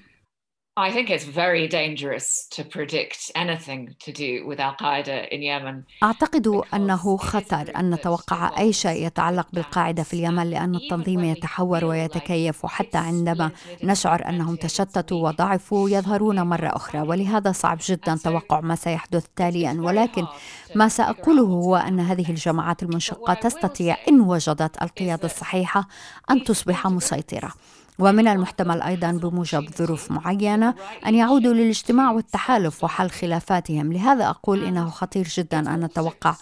I 0.87 0.91
think 0.91 1.11
it's 1.11 1.29
very 1.43 1.67
dangerous 1.69 2.27
to 2.57 2.61
predict 2.65 3.21
anything 3.45 3.81
to 4.05 4.11
do 4.13 4.33
with 4.49 4.59
Al 4.61 4.75
Qaeda 4.83 5.29
in 5.31 5.43
Yemen. 5.43 5.85
أعتقد 6.03 6.63
أنه 6.75 7.17
خطر 7.17 7.73
أن 7.77 7.91
نتوقع 7.91 8.59
أي 8.59 8.73
شيء 8.73 9.07
يتعلق 9.07 9.47
بالقاعدة 9.53 10.03
في 10.03 10.15
اليمن 10.15 10.51
لأن 10.51 10.75
التنظيم 10.75 11.25
يتحور 11.25 11.85
ويتكيف. 11.85 12.65
وحتى 12.65 12.99
عندما 12.99 13.51
نشعر 13.83 14.29
أنهم 14.29 14.57
تشتتوا 14.57 15.29
وضعفوا 15.29 15.91
يظهرون 15.91 16.41
مرة 16.41 16.69
أخرى. 16.77 17.01
ولهذا 17.01 17.53
صعب 17.53 17.79
جدا 17.83 18.17
توقع 18.25 18.61
ما 18.61 18.75
سيحدث 18.75 19.27
تاليا. 19.37 19.77
ولكن 19.81 20.27
ما 20.75 20.89
سأقوله 20.89 21.43
هو 21.43 21.77
أن 21.77 22.01
هذه 22.01 22.31
الجماعات 22.31 22.83
المنشقة 22.83 23.35
تستطيع 23.35 23.97
إن 24.09 24.21
وجدت 24.21 24.83
القيادة 24.83 25.25
الصحيحة 25.25 25.89
أن 26.31 26.45
تصبح 26.45 26.87
مسيطرة. 26.87 27.53
ومن 28.01 28.29
المحتمل 28.29 28.83
أيضا 28.83 29.13
بموجب 29.13 29.71
ظروف 29.79 30.11
معينة 30.11 30.75
أن 31.07 31.15
يعودوا 31.15 31.53
للاجتماع 31.53 32.11
والتحالف 32.11 32.85
وحل 32.85 33.11
خلافاتهم، 33.11 33.93
لهذا 33.93 34.31
أقول 34.31 34.65
إنه 34.65 34.91
خطير 34.91 35.29
جدا 35.29 35.75
أن 35.75 35.85
نتوقع 35.85 36.35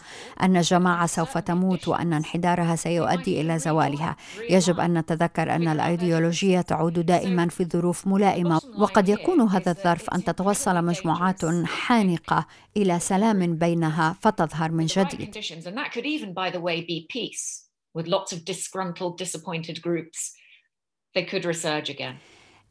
أن 0.43 0.61
جماعة 0.61 1.07
سوف 1.07 1.39
تموت 1.39 1.89
وأن 1.89 2.13
انحدارها 2.13 2.77
سيؤدي 2.77 3.41
إلى 3.41 3.59
زوالها. 3.59 4.17
يجب 4.51 4.81
أن 4.81 4.99
نتذكر 4.99 5.55
أن 5.55 5.69
الأيديولوجية 5.69 6.61
تعود 6.61 7.07
دائما 7.07 7.49
في 7.49 7.65
ظروف 7.65 8.07
ملائمة، 8.07 8.61
وقد 8.79 9.09
يكون 9.09 9.41
هذا 9.41 9.71
الظرف 9.71 10.11
أن 10.11 10.25
تتوصل 10.25 10.85
مجموعات 10.85 11.45
حانقة 11.65 12.47
إلى 12.77 12.99
سلام 12.99 13.57
بينها 13.57 14.17
فتظهر 14.21 14.71
من 14.71 14.87
جديد. 14.87 15.39
with 17.95 18.07
lots 18.07 18.31
of 18.33 18.45
disgruntled, 18.45 19.17
disappointed 19.25 19.77
groups 19.83 20.21
they 21.19 21.25
could 21.31 21.45
resurge 21.45 21.91
again. 21.91 22.17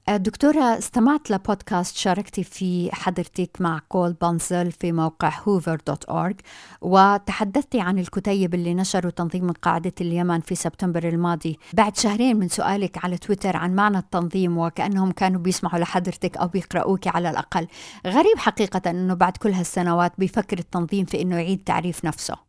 دكتورة 0.10 0.78
استمعت 0.78 1.32
لبودكاست 1.32 1.98
شاركتي 1.98 2.44
في 2.44 2.90
حضرتك 2.94 3.50
مع 3.60 3.80
كول 3.90 4.14
بانزل 4.14 4.72
في 4.72 4.92
موقع 4.92 5.32
هوفر 5.48 5.78
دوت 5.88 6.06
أورج 6.06 6.36
وتحدثت 6.82 7.76
عن 7.76 8.00
الكتيب 8.00 8.54
اللي 8.54 8.74
نشروا 8.74 9.12
تنظيم 9.12 9.52
قاعدة 9.52 9.94
اليمن 10.02 10.42
في 10.42 10.56
سبتمبر 10.56 11.04
الماضي 11.04 11.60
بعد 11.74 11.98
شهرين 11.98 12.38
من 12.38 12.48
سؤالك 12.48 13.06
على 13.06 13.18
تويتر 13.18 13.58
عن 13.58 13.76
معنى 13.76 13.98
التنظيم 13.98 14.58
وكأنهم 14.58 15.12
كانوا 15.12 15.42
بيسمعوا 15.42 15.80
لحضرتك 15.80 16.38
أو 16.38 16.48
بيقرأوك 16.48 17.08
على 17.08 17.30
الأقل 17.30 17.68
غريب 18.08 18.38
حقيقة 18.38 18.90
أنه 18.90 19.14
بعد 19.14 19.38
كل 19.38 19.52
هالسنوات 19.52 20.14
بيفكر 20.18 20.60
التنظيم 20.60 21.06
في 21.06 21.22
أنه 21.22 21.36
يعيد 21.36 21.64
تعريف 21.64 22.06
نفسه 22.06 22.48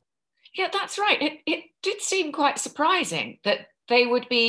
Yeah, 0.59 0.71
that's 0.79 0.97
right. 1.07 1.21
It, 1.27 1.35
it 1.55 1.61
did 1.87 1.99
seem 2.11 2.27
quite 2.41 2.59
surprising 2.67 3.29
that 3.47 3.59
they 3.91 4.03
would 4.07 4.27
be 4.29 4.45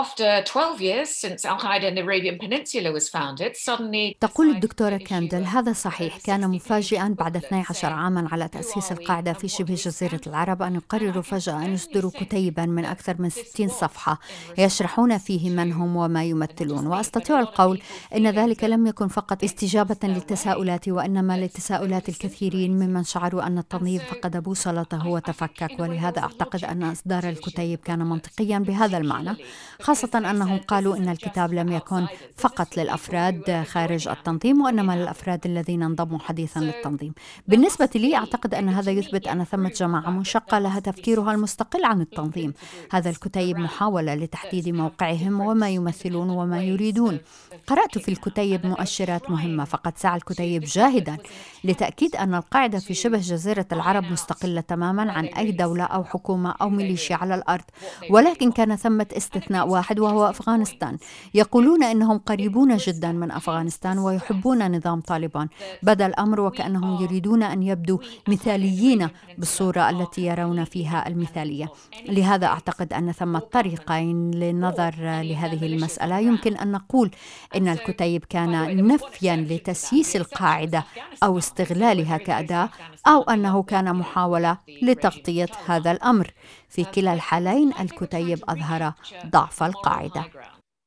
after 0.00 0.42
12 0.44 0.80
years 0.80 1.10
since 1.10 1.44
Al 1.44 1.58
Qaeda 1.58 1.84
in 1.84 1.94
the 1.94 2.00
Arabian 2.00 2.38
Peninsula 2.38 2.90
was 2.92 3.08
founded, 3.08 3.56
suddenly 3.56 4.16
تقول 4.20 4.50
الدكتورة 4.50 4.96
كاندل 4.96 5.44
هذا 5.44 5.72
صحيح 5.72 6.18
كان 6.18 6.50
مفاجئا 6.50 7.14
بعد 7.18 7.36
12 7.36 7.92
عاما 7.92 8.28
على 8.32 8.48
تأسيس 8.48 8.92
القاعدة 8.92 9.32
في 9.32 9.48
شبه 9.48 9.74
جزيرة 9.74 10.20
العرب 10.26 10.62
أن 10.62 10.74
يقرروا 10.74 11.22
فجأة 11.22 11.64
أن 11.64 11.74
يصدروا 11.74 12.10
كتيبا 12.10 12.66
من 12.66 12.84
أكثر 12.84 13.16
من 13.18 13.30
60 13.30 13.68
صفحة 13.68 14.18
يشرحون 14.58 15.18
فيه 15.18 15.50
من 15.50 15.72
هم 15.72 15.96
وما 15.96 16.24
يمثلون. 16.24 16.86
وأستطيع 16.86 17.40
القول 17.40 17.82
أن 18.16 18.26
ذلك 18.26 18.64
لم 18.64 18.86
يكن 18.86 19.08
فقط 19.08 19.44
استجابة 19.44 19.96
للتساؤلات 20.02 20.88
وإنما 20.88 21.44
لتساؤلات 21.44 22.08
الكثيرين 22.08 22.72
ممن 22.72 23.04
شعروا 23.04 23.46
أن 23.46 23.58
التنظيم 23.58 23.98
فقد 23.98 24.36
بوصلته 24.36 25.06
وتفكك. 25.06 25.80
ولهذا 25.80 26.22
أعتقد 26.22 26.64
أن 26.64 26.82
إصدار 26.82 27.28
الكتيب 27.28 27.78
كان 27.78 27.98
منطقيا 27.98 28.58
بهذا 28.58 28.98
المعنى. 28.98 29.36
خاصة 29.82 30.10
أنهم 30.14 30.58
قالوا 30.58 30.96
أن 30.96 31.08
الكتاب 31.08 31.54
لم 31.54 31.72
يكن 31.72 32.06
فقط 32.36 32.76
للأفراد 32.76 33.64
خارج 33.68 34.08
التنظيم 34.08 34.62
وإنما 34.62 34.96
للأفراد 34.96 35.46
الذين 35.46 35.82
انضموا 35.82 36.18
حديثا 36.18 36.60
للتنظيم. 36.60 37.14
بالنسبة 37.48 37.88
لي 37.94 38.16
أعتقد 38.16 38.54
أن 38.54 38.68
هذا 38.68 38.92
يثبت 38.92 39.28
أن 39.28 39.44
ثمة 39.44 39.68
جماعة 39.68 40.10
منشقة 40.10 40.58
لها 40.58 40.80
تفكيرها 40.80 41.32
المستقل 41.32 41.84
عن 41.84 42.00
التنظيم. 42.00 42.54
هذا 42.92 43.10
الكتيب 43.10 43.58
محاولة 43.58 44.14
لتحديد 44.14 44.68
موقعهم 44.68 45.40
وما 45.40 45.70
يمثلون 45.70 46.30
وما 46.30 46.62
يريدون. 46.62 47.20
قرأت 47.66 47.98
في 47.98 48.08
الكتيب 48.08 48.66
مؤشرات 48.66 49.30
مهمة 49.30 49.64
فقد 49.64 49.98
سعى 49.98 50.16
الكتيب 50.16 50.62
جاهدا 50.62 51.16
لتأكيد 51.64 52.16
أن 52.16 52.34
القاعدة 52.34 52.78
في 52.78 52.94
شبه 52.94 53.18
جزيرة 53.18 53.66
العرب 53.72 54.04
مستقلة 54.04 54.60
تماما 54.60 55.12
عن 55.12 55.24
أي 55.24 55.52
دولة 55.52 55.84
أو 55.84 56.04
حكومة 56.04 56.54
أو 56.60 56.70
ميليشيا 56.70 57.16
على 57.16 57.34
الأرض. 57.34 57.64
ولكن 58.10 58.52
كان 58.52 58.76
ثمة 58.76 59.06
استثناء 59.16 59.71
واحد 59.72 60.00
وهو 60.00 60.30
أفغانستان. 60.30 60.98
يقولون 61.34 61.82
أنهم 61.82 62.18
قريبون 62.18 62.76
جدا 62.76 63.12
من 63.12 63.30
أفغانستان 63.30 63.98
ويحبون 63.98 64.76
نظام 64.76 65.00
طالبان. 65.00 65.48
بدا 65.82 66.06
الأمر 66.06 66.40
وكأنهم 66.40 67.02
يريدون 67.02 67.42
أن 67.42 67.62
يبدوا 67.62 67.98
مثاليين 68.28 69.08
بالصورة 69.38 69.90
التي 69.90 70.26
يرون 70.26 70.64
فيها 70.64 71.08
المثالية. 71.08 71.68
لهذا 72.08 72.46
أعتقد 72.46 72.92
أن 72.92 73.12
ثمة 73.12 73.38
طريقين 73.38 74.30
للنظر 74.30 74.94
لهذه 74.98 75.66
المسألة. 75.66 76.18
يمكن 76.18 76.56
أن 76.56 76.72
نقول 76.72 77.10
إن 77.56 77.68
الكتيب 77.68 78.24
كان 78.24 78.86
نفيا 78.86 79.36
لتسييس 79.36 80.16
القاعدة 80.16 80.84
أو 81.22 81.38
استغلالها 81.38 82.16
كأداة 82.16 82.68
أو 83.06 83.22
أنه 83.22 83.62
كان 83.62 83.96
محاولة 83.96 84.58
لتغطية 84.82 85.48
هذا 85.66 85.90
الأمر. 85.92 86.32
في 86.72 86.84
كلا 86.84 87.12
الحالين 87.12 87.72
الكتيب 87.80 88.44
أظهر 88.48 88.92
ضعف 89.26 89.62
القاعدة 89.62 90.24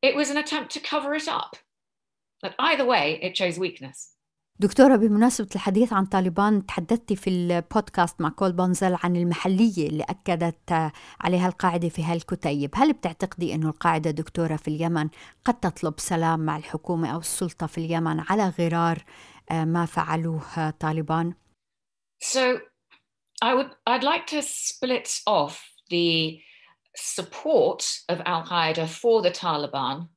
It 0.05 0.15
was 0.15 0.29
an 0.29 0.37
attempt 0.37 0.69
to 0.75 0.79
cover 0.79 1.13
it 1.21 1.27
up. 1.27 1.51
But 2.43 2.53
either 2.59 2.85
way, 2.85 3.19
it 3.21 3.37
shows 3.37 3.59
weakness. 3.59 4.15
دكتورة 4.59 4.95
بمناسبة 4.95 5.49
الحديث 5.55 5.93
عن 5.93 6.05
طالبان 6.05 6.65
تحدثت 6.65 7.13
في 7.13 7.29
البودكاست 7.29 8.21
مع 8.21 8.29
كول 8.29 8.51
بونزل 8.51 8.97
عن 9.03 9.15
المحلية 9.15 9.87
اللي 9.87 10.03
أكدت 10.03 10.91
عليها 11.21 11.47
القاعدة 11.47 11.89
في 11.89 12.03
هالكتيب 12.03 12.71
هل 12.75 12.93
بتعتقدي 12.93 13.55
أنه 13.55 13.69
القاعدة 13.69 14.11
دكتورة 14.11 14.55
في 14.55 14.67
اليمن 14.67 15.09
قد 15.45 15.59
تطلب 15.59 15.99
سلام 15.99 16.39
مع 16.39 16.57
الحكومة 16.57 17.13
أو 17.13 17.19
السلطة 17.19 17.67
في 17.67 17.77
اليمن 17.77 18.19
على 18.19 18.53
غرار 18.59 19.03
ما 19.51 19.85
فعلوه 19.85 20.69
طالبان؟ 20.69 21.33
So 22.23 22.59
I 23.43 23.53
would 23.53 23.71
I'd 23.89 24.03
like 24.03 24.25
to 24.27 24.41
split 24.41 25.09
off 25.27 25.74
the 25.89 26.41
support 26.95 27.99
of 28.09 28.21
Al 28.25 28.43
Qaeda 28.43 28.87
for 28.87 29.21
the 29.21 29.31
Taliban 29.31 30.09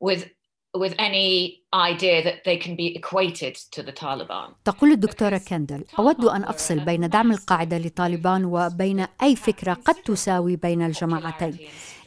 with 0.00 0.28
with 0.74 0.94
any 0.98 1.63
تقول 4.64 4.92
الدكتورة 4.92 5.38
كندل 5.48 5.84
أود 5.98 6.24
أن 6.24 6.44
أفصل 6.44 6.80
بين 6.80 7.08
دعم 7.08 7.32
القاعدة 7.32 7.78
لطالبان 7.78 8.44
وبين 8.44 9.06
أي 9.22 9.36
فكرة 9.36 9.72
قد 9.72 9.94
تساوي 9.94 10.56
بين 10.56 10.82
الجماعتين. 10.82 11.58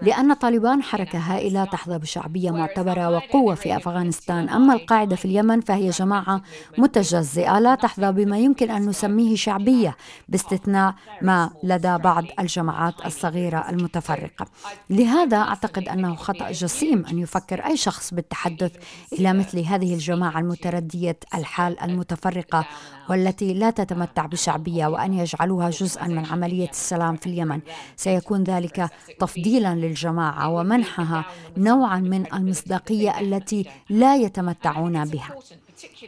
لأن 0.02 0.34
طالبان 0.34 0.84
حركة 0.84 1.20
هائلة 1.20 1.66
تحظى 1.66 1.98
بشعبية 1.98 2.52
معتبرة 2.52 3.10
وقوة 3.10 3.56
في 3.56 3.78
أفغانستان. 3.78 4.50
أما 4.50 4.74
القاعدة 4.74 5.16
في 5.16 5.26
اليمن 5.26 5.62
فهي 5.62 5.90
جماعة 5.90 6.42
متجزئة 6.78 7.60
لا 7.60 7.76
تحظى 7.76 8.12
بما 8.12 8.38
يمكن 8.38 8.72
أن 8.72 8.86
نسميه 8.86 9.36
شعبية 9.36 9.98
باستثناء 10.28 10.96
ما 11.22 11.50
لدى 11.64 11.98
بعض 11.98 12.24
الجماعات 12.40 13.06
الصغيرة 13.06 13.70
المتفرقة. 13.70 14.46
لهذا 14.90 15.38
أعتقد 15.38 15.90
أنه 15.90 16.16
خطأ 16.16 16.52
جسيم 16.52 17.06
أن 17.06 17.20
يفكر 17.20 17.66
أي 17.66 17.78
شخص 17.78 18.14
بالتحدث 18.14 18.72
إلى 19.14 19.34
مثل 19.34 19.57
هذه 19.66 19.94
الجماعة 19.94 20.40
المتردية 20.40 21.18
الحال 21.36 21.80
المتفرقة 21.80 22.66
والتي 23.10 23.54
لا 23.54 23.70
تتمتع 23.70 24.26
بشعبية 24.26 24.88
وأن 24.88 25.14
يجعلوها 25.14 25.70
جزءا 25.70 26.08
من 26.08 26.26
عملية 26.26 26.70
السلام 26.70 27.16
في 27.16 27.28
اليمن. 27.28 27.60
سيكون 27.96 28.44
ذلك 28.44 28.90
تفضيلا 29.20 29.76
للجماعة 29.76 30.50
ومنحها 30.50 31.26
نوعا 31.58 32.00
من 32.00 32.34
المصداقية 32.34 33.20
التي 33.20 33.66
لا 33.90 34.16
يتمتعون 34.16 35.06
بها. 35.06 35.36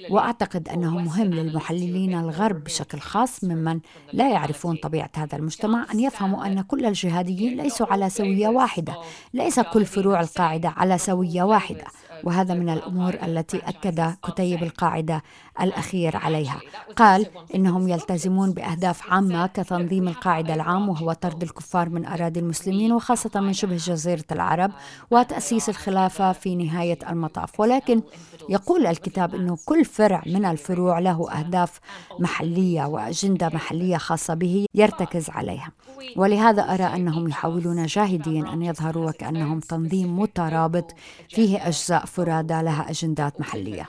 وأعتقد 0.09 0.69
أنه 0.69 0.97
مهم 0.99 1.27
للمحللين 1.27 2.19
الغرب 2.19 2.63
بشكل 2.63 2.99
خاص 2.99 3.43
ممن 3.43 3.79
لا 4.13 4.29
يعرفون 4.31 4.75
طبيعة 4.75 5.09
هذا 5.15 5.37
المجتمع 5.37 5.85
أن 5.93 5.99
يفهموا 5.99 6.45
أن 6.45 6.61
كل 6.61 6.85
الجهاديين 6.85 7.57
ليسوا 7.61 7.87
على 7.87 8.09
سوية 8.09 8.47
واحدة 8.47 8.95
ليس 9.33 9.59
كل 9.59 9.85
فروع 9.85 10.21
القاعدة 10.21 10.69
على 10.69 10.97
سوية 10.97 11.43
واحدة. 11.43 11.83
وهذا 12.23 12.53
من 12.53 12.69
الأمور 12.69 13.13
التي 13.23 13.57
أكد 13.57 14.15
كتيب 14.23 14.63
القاعدة 14.63 15.23
الأخير 15.61 16.17
عليها. 16.17 16.59
قال 16.95 17.25
إنهم 17.55 17.87
يلتزمون 17.87 18.51
بأهداف 18.51 19.11
عامة 19.11 19.47
كتنظيم 19.47 20.07
القاعدة 20.07 20.53
العام 20.53 20.89
وهو 20.89 21.13
طرد 21.13 21.43
الكفار 21.43 21.89
من 21.89 22.05
أراضي 22.05 22.39
المسلمين 22.39 22.91
وخاصة 22.93 23.39
من 23.39 23.53
شبه 23.53 23.75
جزيرة 23.75 24.25
العرب 24.31 24.71
وتأسيس 25.11 25.69
الخلافة 25.69 26.31
في 26.31 26.55
نهاية 26.55 26.99
المطاف. 27.09 27.59
ولكن 27.59 28.01
يقول 28.49 28.85
الكتاب 28.85 29.35
إنه 29.35 29.57
كل 29.65 29.85
فرع 29.85 30.23
من 30.25 30.45
الفروع 30.45 30.99
له 30.99 31.31
أهداف 31.31 31.79
محلية 32.19 32.85
وأجندة 32.85 33.49
محلية 33.53 33.97
خاصة 33.97 34.33
به 34.33 34.65
يرتكز 34.75 35.29
عليها. 35.29 35.71
ولهذا 36.15 36.61
أرى 36.61 36.83
أنهم 36.83 37.27
يحاولون 37.27 37.85
جاهديا 37.85 38.53
أن 38.53 38.61
يظهروا 38.61 39.09
وكأنهم 39.09 39.59
تنظيم 39.59 40.19
مترابط 40.19 40.93
فيه 41.29 41.67
أجزاء 41.67 42.05
فرادى 42.08 42.62
لها 42.62 42.90
اجندات 42.90 43.40
محليه 43.40 43.88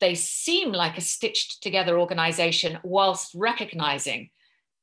they 0.00 0.14
seem 0.14 0.72
like 0.72 0.96
a 0.96 1.00
stitched 1.00 1.62
together 1.62 1.98
organization 1.98 2.78
whilst 2.84 3.34
recognizing 3.34 4.30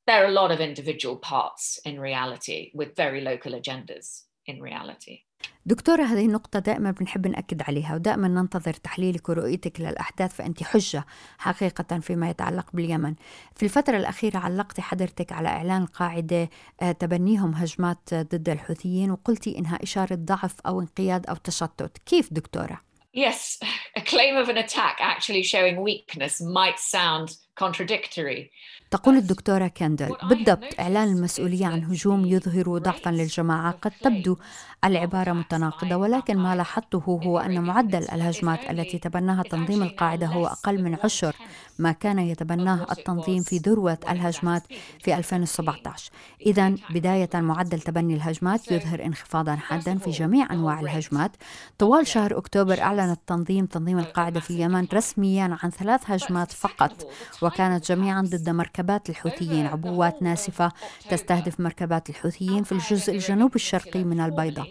there 0.07 0.23
are 0.23 0.27
a 0.27 0.39
lot 0.41 0.51
of 0.51 0.59
individual 0.59 1.17
parts 1.17 1.79
in 1.83 1.99
reality 1.99 2.71
with 2.73 2.95
very 2.95 3.21
local 3.21 3.53
agendas 3.53 4.21
in 4.45 4.61
reality. 4.61 5.21
دكتورة 5.66 6.02
هذه 6.02 6.26
النقطة 6.26 6.58
دائما 6.58 6.90
بنحب 6.90 7.26
نأكد 7.26 7.62
عليها 7.62 7.94
ودائما 7.94 8.28
ننتظر 8.28 8.74
تحليلك 8.74 9.28
ورؤيتك 9.28 9.80
للأحداث 9.80 10.34
فأنت 10.34 10.62
حجة 10.62 11.06
حقيقة 11.38 11.98
فيما 11.98 12.30
يتعلق 12.30 12.66
باليمن 12.72 13.14
في 13.56 13.62
الفترة 13.62 13.96
الأخيرة 13.96 14.38
علقت 14.38 14.80
حضرتك 14.80 15.32
على 15.32 15.48
إعلان 15.48 15.82
القاعدة 15.82 16.50
آه، 16.82 16.92
تبنيهم 16.92 17.54
هجمات 17.54 18.14
ضد 18.14 18.48
الحوثيين 18.48 19.10
وقلتي 19.10 19.58
إنها 19.58 19.78
إشارة 19.82 20.14
ضعف 20.14 20.60
أو 20.66 20.80
انقياد 20.80 21.26
أو 21.26 21.34
تشتت 21.34 21.98
كيف 22.06 22.32
دكتورة؟ 22.32 22.80
Yes, 23.12 23.58
a 23.96 24.00
claim 24.00 24.36
of 24.36 24.48
an 24.48 24.56
attack 24.56 24.98
actually 25.00 25.42
showing 25.42 25.82
weakness 25.82 26.40
might 26.40 26.78
sound 26.78 27.36
contradictory. 27.56 28.50
تقول 28.90 29.16
الدكتورة 29.16 29.66
كاندل 29.66 30.16
بالضبط 30.28 30.80
إعلان 30.80 31.08
المسؤولية 31.08 31.66
عن 31.66 31.84
هجوم 31.84 32.26
يظهر 32.26 32.78
ضعفا 32.78 33.10
للجماعة. 33.10 33.72
قد 33.82 33.92
تبدو 34.02 34.36
العبارة 34.84 35.32
متناقضة 35.32 35.96
ولكن 35.96 36.38
ما 36.38 36.56
لاحظته 36.56 36.98
هو 36.98 37.38
أن 37.38 37.62
معدل 37.62 38.02
الهجمات 38.12 38.70
التي 38.70 38.98
تبناها 38.98 39.42
تنظيم 39.42 39.82
القاعدة 39.82 40.26
هو 40.26 40.46
أقل 40.46 40.82
من 40.82 40.96
عشر 41.04 41.36
ما 41.78 41.92
كان 41.92 42.18
يتبناه 42.18 42.86
التنظيم 42.92 43.42
في 43.42 43.58
ذروة 43.58 43.98
الهجمات 44.10 44.62
في 45.00 45.16
2017 45.18 46.10
إذا 46.46 46.74
بداية 46.90 47.30
معدل 47.34 47.80
تبني 47.80 48.14
الهجمات 48.14 48.72
يظهر 48.72 49.04
انخفاضا 49.04 49.54
حادا 49.56 49.98
في 49.98 50.10
جميع 50.10 50.52
أنواع 50.52 50.80
الهجمات. 50.80 51.30
طوال 51.78 52.06
شهر 52.06 52.38
أكتوبر 52.38 52.80
أعلن 52.80 53.10
التنظيم 53.10 53.66
تنظيم 53.66 53.98
القاعدة 53.98 54.40
في 54.40 54.50
اليمن 54.50 54.86
رسميا 54.94 55.58
عن 55.62 55.70
ثلاث 55.70 56.00
هجمات 56.10 56.52
فقط 56.52 57.06
وكانت 57.42 57.86
جميعا 57.92 58.22
ضد 58.22 58.50
مركبات 58.80 59.10
الحوثيين 59.10 59.66
عبوات 59.66 60.22
ناسفة 60.22 60.72
تستهدف 61.10 61.60
مركبات 61.60 62.10
الحوثيين 62.10 62.62
في 62.62 62.72
الجزء 62.72 63.12
الجنوب 63.12 63.54
الشرقي 63.56 64.04
من 64.04 64.20
البيضة 64.20 64.66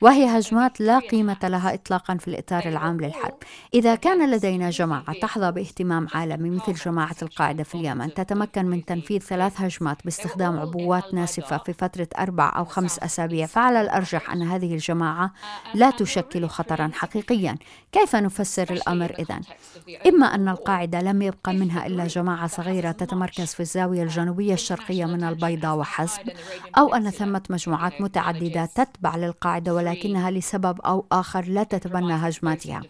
وهي 0.00 0.38
هجمات 0.38 0.80
لا 0.80 0.98
قيمة 0.98 1.36
لها 1.42 1.74
إطلاقا 1.74 2.16
في 2.16 2.28
الإطار 2.28 2.62
العام 2.66 3.00
للحرب 3.00 3.34
إذا 3.74 3.94
كان 3.94 4.30
لدينا 4.30 4.70
جماعة 4.70 5.12
تحظى 5.22 5.52
باهتمام 5.52 6.06
عالمي 6.14 6.50
مثل 6.50 6.72
جماعة 6.72 7.16
القاعدة 7.22 7.62
في 7.64 7.74
اليمن 7.74 8.14
تتمكن 8.14 8.66
من 8.66 8.84
تنفيذ 8.84 9.20
ثلاث 9.20 9.60
هجمات 9.60 10.04
باستخدام 10.04 10.58
عبوات 10.58 11.14
ناسفة 11.14 11.58
في 11.58 11.72
فترة 11.72 12.08
أربع 12.18 12.52
أو 12.56 12.64
خمس 12.64 12.98
أسابيع 12.98 13.46
فعلى 13.46 13.80
الأرجح 13.80 14.32
أن 14.32 14.42
هذه 14.42 14.74
الجماعة 14.74 15.32
لا 15.74 15.90
تشكل 15.90 16.48
خطرا 16.48 16.90
حقيقيا 16.94 17.56
كيف 17.92 18.16
نفسر 18.16 18.66
الأمر 18.70 19.14
إذن؟ 19.18 19.40
إما 20.06 20.26
أن 20.26 20.48
القاعدة 20.48 21.00
لم 21.00 21.22
يبقى 21.22 21.52
منها 21.52 21.86
إلا 21.86 22.06
جماعة 22.06 22.46
صغيرة 22.46 22.90
تتمركز 22.90 23.54
في 23.54 23.60
الزاوية 23.60 24.02
الجنوبية 24.02 24.54
الشرقية 24.54 25.04
من 25.04 25.24
البيضاء 25.24 25.76
وحسب 25.76 26.30
أو 26.78 26.94
أن 26.94 27.10
ثمة 27.10 27.42
مجموعات 27.50 28.00
متعددة 28.00 28.64
تتبع 28.66 29.16
للقاعدة 29.16 29.74
ولا 29.74 29.89
ولكنها 29.90 30.30
لسبب 30.30 30.80
أو 30.80 31.06
آخر 31.12 31.44
لا 31.44 31.62
تتبنى 31.62 32.12
هجماتها. 32.14 32.82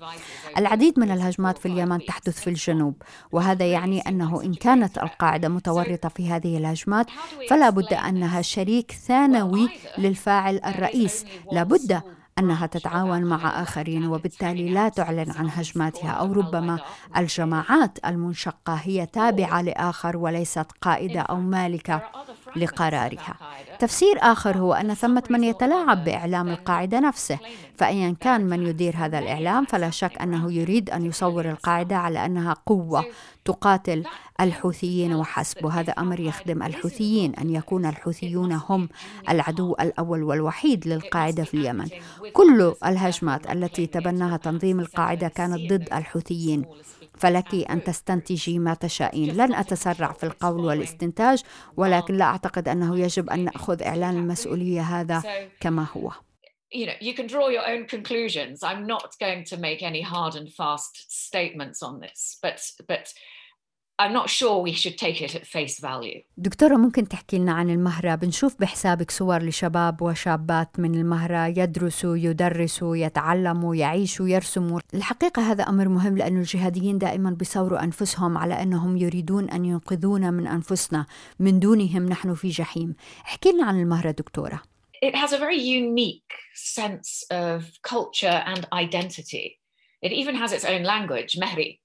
العديد 0.58 0.98
من 0.98 1.10
الهجمات 1.10 1.58
في 1.58 1.66
اليمن 1.66 2.04
تحدث 2.06 2.40
في 2.40 2.50
الجنوب 2.50 3.02
وهذا 3.32 3.64
يعني 3.66 4.00
أنه 4.00 4.42
إن 4.42 4.54
كانت 4.54 4.98
القاعدة 4.98 5.48
متورطة 5.48 6.08
في 6.08 6.28
هذه 6.30 6.58
الهجمات 6.58 7.06
فلا 7.50 7.70
بد 7.70 7.94
أنها 7.94 8.42
شريك 8.42 8.92
ثانوي 8.92 9.68
للفاعل 9.98 10.60
الرئيس. 10.66 11.24
لا 11.52 11.62
بد 11.62 12.00
أنها 12.38 12.66
تتعاون 12.66 13.22
مع 13.24 13.62
آخرين 13.62 14.06
وبالتالي 14.06 14.68
لا 14.68 14.88
تعلن 14.88 15.30
عن 15.30 15.48
هجماتها 15.50 16.10
أو 16.10 16.32
ربما 16.32 16.78
الجماعات 17.16 17.98
المنشقة 18.06 18.74
هي 18.74 19.06
تابعة 19.06 19.62
لآخر 19.62 20.16
وليست 20.16 20.66
قائدة 20.82 21.20
أو 21.20 21.40
مالكة. 21.40 22.02
لقرارها. 22.56 23.36
تفسير 23.78 24.18
آخر 24.20 24.58
هو 24.58 24.74
أن 24.74 24.94
ثمة 24.94 25.22
من 25.30 25.44
يتلاعب 25.44 26.04
بإعلام 26.04 26.48
القاعدة 26.48 27.00
نفسه 27.00 27.38
فأيا 27.76 28.16
كان 28.20 28.40
من 28.40 28.66
يدير 28.66 28.96
هذا 28.96 29.18
الإعلام 29.18 29.64
فلا 29.64 29.90
شك 29.90 30.22
أنه 30.22 30.52
يريد 30.52 30.90
أن 30.90 31.06
يصور 31.06 31.50
القاعدة 31.50 31.96
على 31.96 32.26
أنها 32.26 32.56
قوة 32.66 33.04
تقاتل 33.44 34.04
الحوثيين 34.40 35.14
وحسب. 35.14 35.64
وهذا 35.64 35.92
أمر 35.92 36.20
يخدم 36.20 36.62
الحوثيين 36.62 37.34
أن 37.34 37.50
يكون 37.50 37.86
الحوثيون 37.86 38.52
هم 38.52 38.88
العدو 39.28 39.74
الأول 39.80 40.22
والوحيد 40.22 40.88
للقاعدة 40.88 41.44
في 41.44 41.54
اليمن. 41.54 41.88
كل 42.32 42.74
الهجمات 42.86 43.50
التي 43.50 43.86
تبناها 43.86 44.36
تنظيم 44.36 44.80
القاعدة 44.80 45.28
كانت 45.28 45.72
ضد 45.72 45.88
الحوثيين. 45.92 46.64
فلك 47.20 47.54
أن 47.70 47.84
تستنتجي 47.84 48.58
ما 48.58 48.74
تشائين. 48.74 49.36
لن 49.36 49.54
أتسرع 49.54 50.12
في 50.12 50.24
القول 50.24 50.64
والاستنتاج 50.64 51.42
ولكن 51.76 52.16
لا 52.16 52.24
أعتقد 52.24 52.68
أنه 52.68 52.98
يجب 52.98 53.30
أن 53.30 53.44
نأخذ 53.44 53.82
إعلان 53.82 54.16
المسؤولية 54.16 54.80
هذا 54.80 55.22
كما 55.60 55.86
هو. 55.96 56.12
you 56.72 56.86
know 56.86 56.98
you 57.00 57.14
can 57.14 57.26
draw 57.26 57.48
your 57.56 57.66
own 57.72 57.84
conclusions. 57.96 58.62
I'm 58.62 58.86
not 58.94 59.10
going 59.24 59.42
to 59.50 59.56
make 59.56 59.82
any 59.82 60.02
hard 60.02 60.34
and 60.40 60.48
fast 60.60 60.94
statements 61.26 61.82
on 61.88 61.94
this 62.04 62.20
but 62.44 62.58
but 62.92 63.06
I'm 64.00 64.14
not 64.20 64.30
sure 64.38 64.56
we 64.68 64.72
should 64.72 64.96
take 64.96 65.18
it 65.20 65.34
at 65.34 65.46
face 65.46 65.78
value. 65.78 66.22
دكتورة 66.36 66.76
ممكن 66.76 67.08
تحكي 67.08 67.38
لنا 67.38 67.52
عن 67.52 67.70
المهرة؟ 67.70 68.14
بنشوف 68.14 68.60
بحسابك 68.60 69.10
صور 69.10 69.42
لشباب 69.42 70.02
وشابات 70.02 70.80
من 70.80 70.94
المهرة 70.94 71.46
يدرسوا 71.46 72.16
يدرسوا 72.16 72.96
يتعلموا 72.96 73.76
يعيشوا 73.76 74.28
يرسموا. 74.28 74.80
الحقيقة 74.94 75.52
هذا 75.52 75.64
أمر 75.64 75.88
مهم 75.88 76.18
لأن 76.18 76.36
الجهاديين 76.36 76.98
دائما 76.98 77.30
بيصوروا 77.30 77.84
أنفسهم 77.84 78.38
على 78.38 78.62
أنهم 78.62 78.96
يريدون 78.96 79.50
أن 79.50 79.64
ينقذونا 79.64 80.30
من 80.30 80.46
أنفسنا. 80.46 81.06
من 81.38 81.60
دونهم 81.60 82.06
نحن 82.06 82.34
في 82.34 82.48
جحيم. 82.48 82.94
احكي 83.24 83.52
لنا 83.52 83.64
عن 83.64 83.80
المهرة 83.80 84.10
دكتورة. 84.10 84.62
It 85.04 85.14
has 85.14 85.32
a 85.32 85.38
very 85.38 85.60
unique 85.60 86.32
sense 86.54 87.24
of 87.30 87.62
culture 87.82 88.42
and 88.46 88.66
identity. 88.72 89.58
It 90.02 90.12
even 90.12 90.34
has 90.34 90.52
its 90.52 90.64
own 90.64 90.82
language, 90.82 91.32
Mehri, 91.42 91.80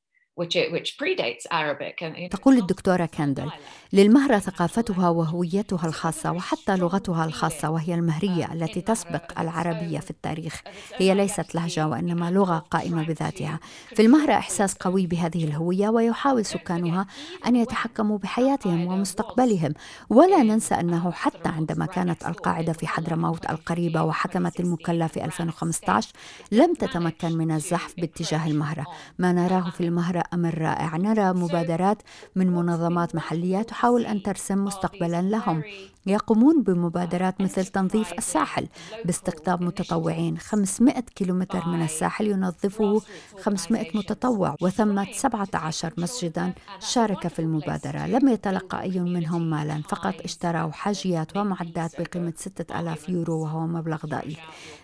تقول 2.29 2.57
الدكتورة 2.57 3.05
كاندل 3.05 3.51
للمهرة 3.93 4.39
ثقافتها 4.39 5.09
وهويتها 5.09 5.87
الخاصة 5.87 6.31
وحتى 6.31 6.75
لغتها 6.75 7.25
الخاصة 7.25 7.69
وهي 7.69 7.93
المهرية 7.95 8.53
التي 8.53 8.81
تسبق 8.81 9.39
العربية 9.39 9.99
في 9.99 10.11
التاريخ. 10.11 10.61
هي 10.95 11.13
ليست 11.13 11.55
لهجة 11.55 11.87
وإنما 11.87 12.31
لغة 12.31 12.57
قائمة 12.57 13.03
بذاتها. 13.03 13.59
في 13.95 14.01
المهرة 14.01 14.33
إحساس 14.33 14.73
قوي 14.75 15.07
بهذه 15.07 15.43
الهوية 15.43 15.89
ويحاول 15.89 16.45
سكانها 16.45 17.07
أن 17.47 17.55
يتحكموا 17.55 18.17
بحياتهم 18.17 18.85
ومستقبلهم. 18.87 19.73
ولا 20.09 20.43
ننسى 20.43 20.75
أنه 20.75 21.11
حتى 21.11 21.49
عندما 21.49 21.85
كانت 21.85 22.25
القاعدة 22.25 22.73
في 22.73 22.87
حضرموت 22.87 23.49
القريبة 23.49 24.03
وحكمت 24.03 24.59
المكلا 24.59 25.07
في 25.07 25.25
2015 25.25 26.09
لم 26.51 26.73
تتمكن 26.73 27.37
من 27.37 27.51
الزحف 27.51 27.93
باتجاه 27.97 28.47
المهرة. 28.47 28.85
ما 29.19 29.31
نراه 29.31 29.69
في 29.69 29.81
المهرة 29.81 30.24
أمر 30.33 30.57
رائع. 30.57 30.97
نرى 30.97 31.33
مبادرات 31.33 31.97
من 32.35 32.47
منظمات 32.47 33.15
محلية 33.15 33.61
تحاول 33.61 34.05
أن 34.05 34.23
ترسم 34.23 34.65
مستقبلا 34.65 35.21
لهم. 35.21 35.63
يقومون 36.07 36.63
بمبادرات 36.63 37.41
مثل 37.41 37.65
تنظيف 37.65 38.13
الساحل 38.13 38.67
باستقطاب 39.05 39.61
متطوعين. 39.61 40.37
500 40.37 41.01
كيلومتر 41.15 41.67
من 41.67 41.81
الساحل 41.81 42.27
ينظفه 42.27 43.01
500 43.41 43.87
متطوع 43.93 44.55
وثمة 44.61 45.07
17 45.11 45.93
مسجدا. 45.97 46.53
شارك 46.79 47.27
في 47.27 47.39
المبادرة. 47.39 48.07
لم 48.07 48.27
يتلقى 48.27 48.81
أي 48.81 48.99
منهم 48.99 49.49
مالا. 49.49 49.81
فقط 49.89 50.13
اشتروا 50.23 50.71
حاجيات 50.71 51.37
ومعدات 51.37 52.01
بقيمة 52.01 52.33
6000 52.35 53.09
يورو 53.09 53.39
وهو 53.43 53.67
مبلغ 53.67 54.05
ضئيل 54.05 54.37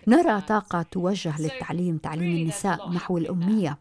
نرى 0.07 0.41
طاقة 0.41 0.81
توجه 0.81 1.41
للتعليم 1.41 1.97
تعليم 1.97 2.35
النساء 2.41 2.89
محو 2.89 3.17
الأمية. 3.17 3.77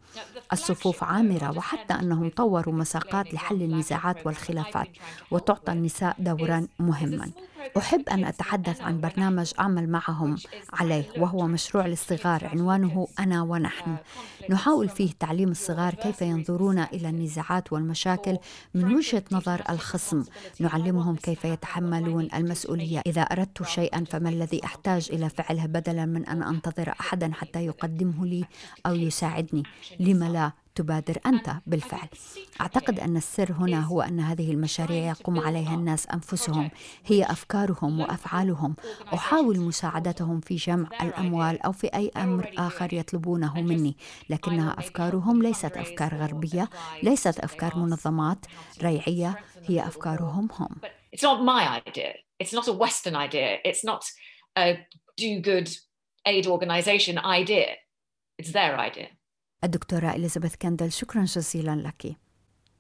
الصفوف 0.52 1.04
عامرة. 1.04 1.49
وحتى 1.56 1.94
أنهم 1.94 2.30
طوروا 2.30 2.74
مساقات 2.74 3.34
لحل 3.34 3.62
النزاعات 3.62 4.26
والخلافات 4.26 4.88
وتعطى 5.30 5.72
النساء 5.72 6.16
دورا 6.18 6.66
مهما. 6.78 7.30
أحب 7.76 8.08
أن 8.08 8.24
أتحدث 8.24 8.80
عن 8.80 9.00
برنامج 9.00 9.52
أعمل 9.60 9.88
معهم 9.88 10.36
عليه 10.72 11.04
وهو 11.18 11.46
مشروع 11.46 11.86
للصغار 11.86 12.46
عنوانه 12.46 13.08
أنا 13.18 13.42
ونحن. 13.42 13.96
نحاول 14.50 14.88
فيه 14.88 15.10
تعليم 15.20 15.48
الصغار 15.48 15.94
كيف 15.94 16.22
ينظرون 16.22 16.78
إلى 16.78 17.08
النزاعات 17.08 17.72
والمشاكل 17.72 18.38
من 18.74 18.94
وجهة 18.94 19.22
نظر 19.32 19.62
الخصم. 19.70 20.24
نعلمهم 20.60 21.16
كيف 21.16 21.44
يتحملون 21.44 22.28
المسؤولية. 22.34 23.02
إذا 23.06 23.22
أردت 23.22 23.62
شيئا 23.62 24.04
فما 24.04 24.28
الذي 24.28 24.64
أحتاج 24.64 25.08
إلى 25.12 25.28
فعله 25.28 25.66
بدلا 25.66 26.06
من 26.06 26.26
أن 26.26 26.42
أنتظر 26.42 26.94
أحدا 27.00 27.32
حتى 27.34 27.66
يقدمه 27.66 28.26
لي 28.26 28.44
أو 28.86 28.94
يساعدني؟ 28.94 29.62
لم 30.00 30.24
لا؟ 30.24 30.52
تبادر 30.74 31.18
أنت 31.26 31.50
بالفعل 31.66 32.08
أعتقد 32.60 33.00
أن 33.00 33.16
السر 33.16 33.52
هنا 33.52 33.80
هو 33.80 34.02
أن 34.02 34.20
هذه 34.20 34.50
المشاريع 34.50 35.08
يقوم 35.08 35.40
عليها 35.40 35.74
الناس 35.74 36.06
أنفسهم 36.06 36.70
هي 37.06 37.24
أفكارهم 37.24 38.00
وأفعالهم 38.00 38.76
أحاول 39.14 39.60
مساعدتهم 39.60 40.40
في 40.40 40.56
جمع 40.56 40.88
الأموال 41.02 41.62
أو 41.62 41.72
في 41.72 41.86
أي 41.86 42.10
أمر 42.16 42.54
آخر 42.58 42.94
يطلبونه 42.94 43.60
مني 43.60 43.96
لكنها 44.30 44.78
أفكارهم 44.78 45.42
ليست 45.42 45.76
أفكار 45.76 46.14
غربية 46.14 46.68
ليست 47.02 47.40
أفكار 47.40 47.76
منظمات 47.76 48.46
ريعية 48.82 49.38
هي 49.66 49.86
أفكارهم 49.86 50.48
هم 50.52 50.68
It's 51.12 51.22
not 51.22 51.42
my 51.42 51.62
idea. 51.88 52.12
It's 52.38 52.52
not 52.52 52.68
a 52.68 52.72
Western 52.72 53.16
idea. 53.16 53.58
It's 53.64 53.84
not 53.84 54.04
a 54.56 54.86
do 55.16 55.40
good 55.40 55.68
aid 56.24 56.46
organization 56.46 57.18
idea. 57.18 57.70
It's 58.38 58.52
their 58.52 58.78
idea. 58.78 59.08
الدكتورة 59.64 60.10
إليزابيث 60.10 60.56
كندل 60.56 60.92
شكرا 60.92 61.24
جزيلا 61.24 61.76
لك. 61.76 62.16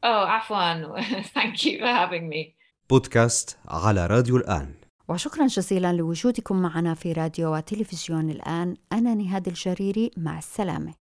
Oh, 0.02 0.26
Afwan, 0.38 0.78
thank 1.36 1.64
you 1.64 1.78
for 1.78 1.86
having 1.86 2.28
me. 2.28 2.54
بودكاست 2.90 3.58
على 3.68 4.06
راديو 4.06 4.36
الآن. 4.36 4.74
وشكرا 5.08 5.46
جزيلا 5.46 5.92
لوجودكم 5.92 6.62
معنا 6.62 6.94
في 6.94 7.12
راديو 7.12 7.56
وتلفزيون 7.56 8.30
الآن. 8.30 8.76
أنا 8.92 9.14
نهاد 9.14 9.48
الجريري 9.48 10.10
مع 10.16 10.38
السلامة. 10.38 10.94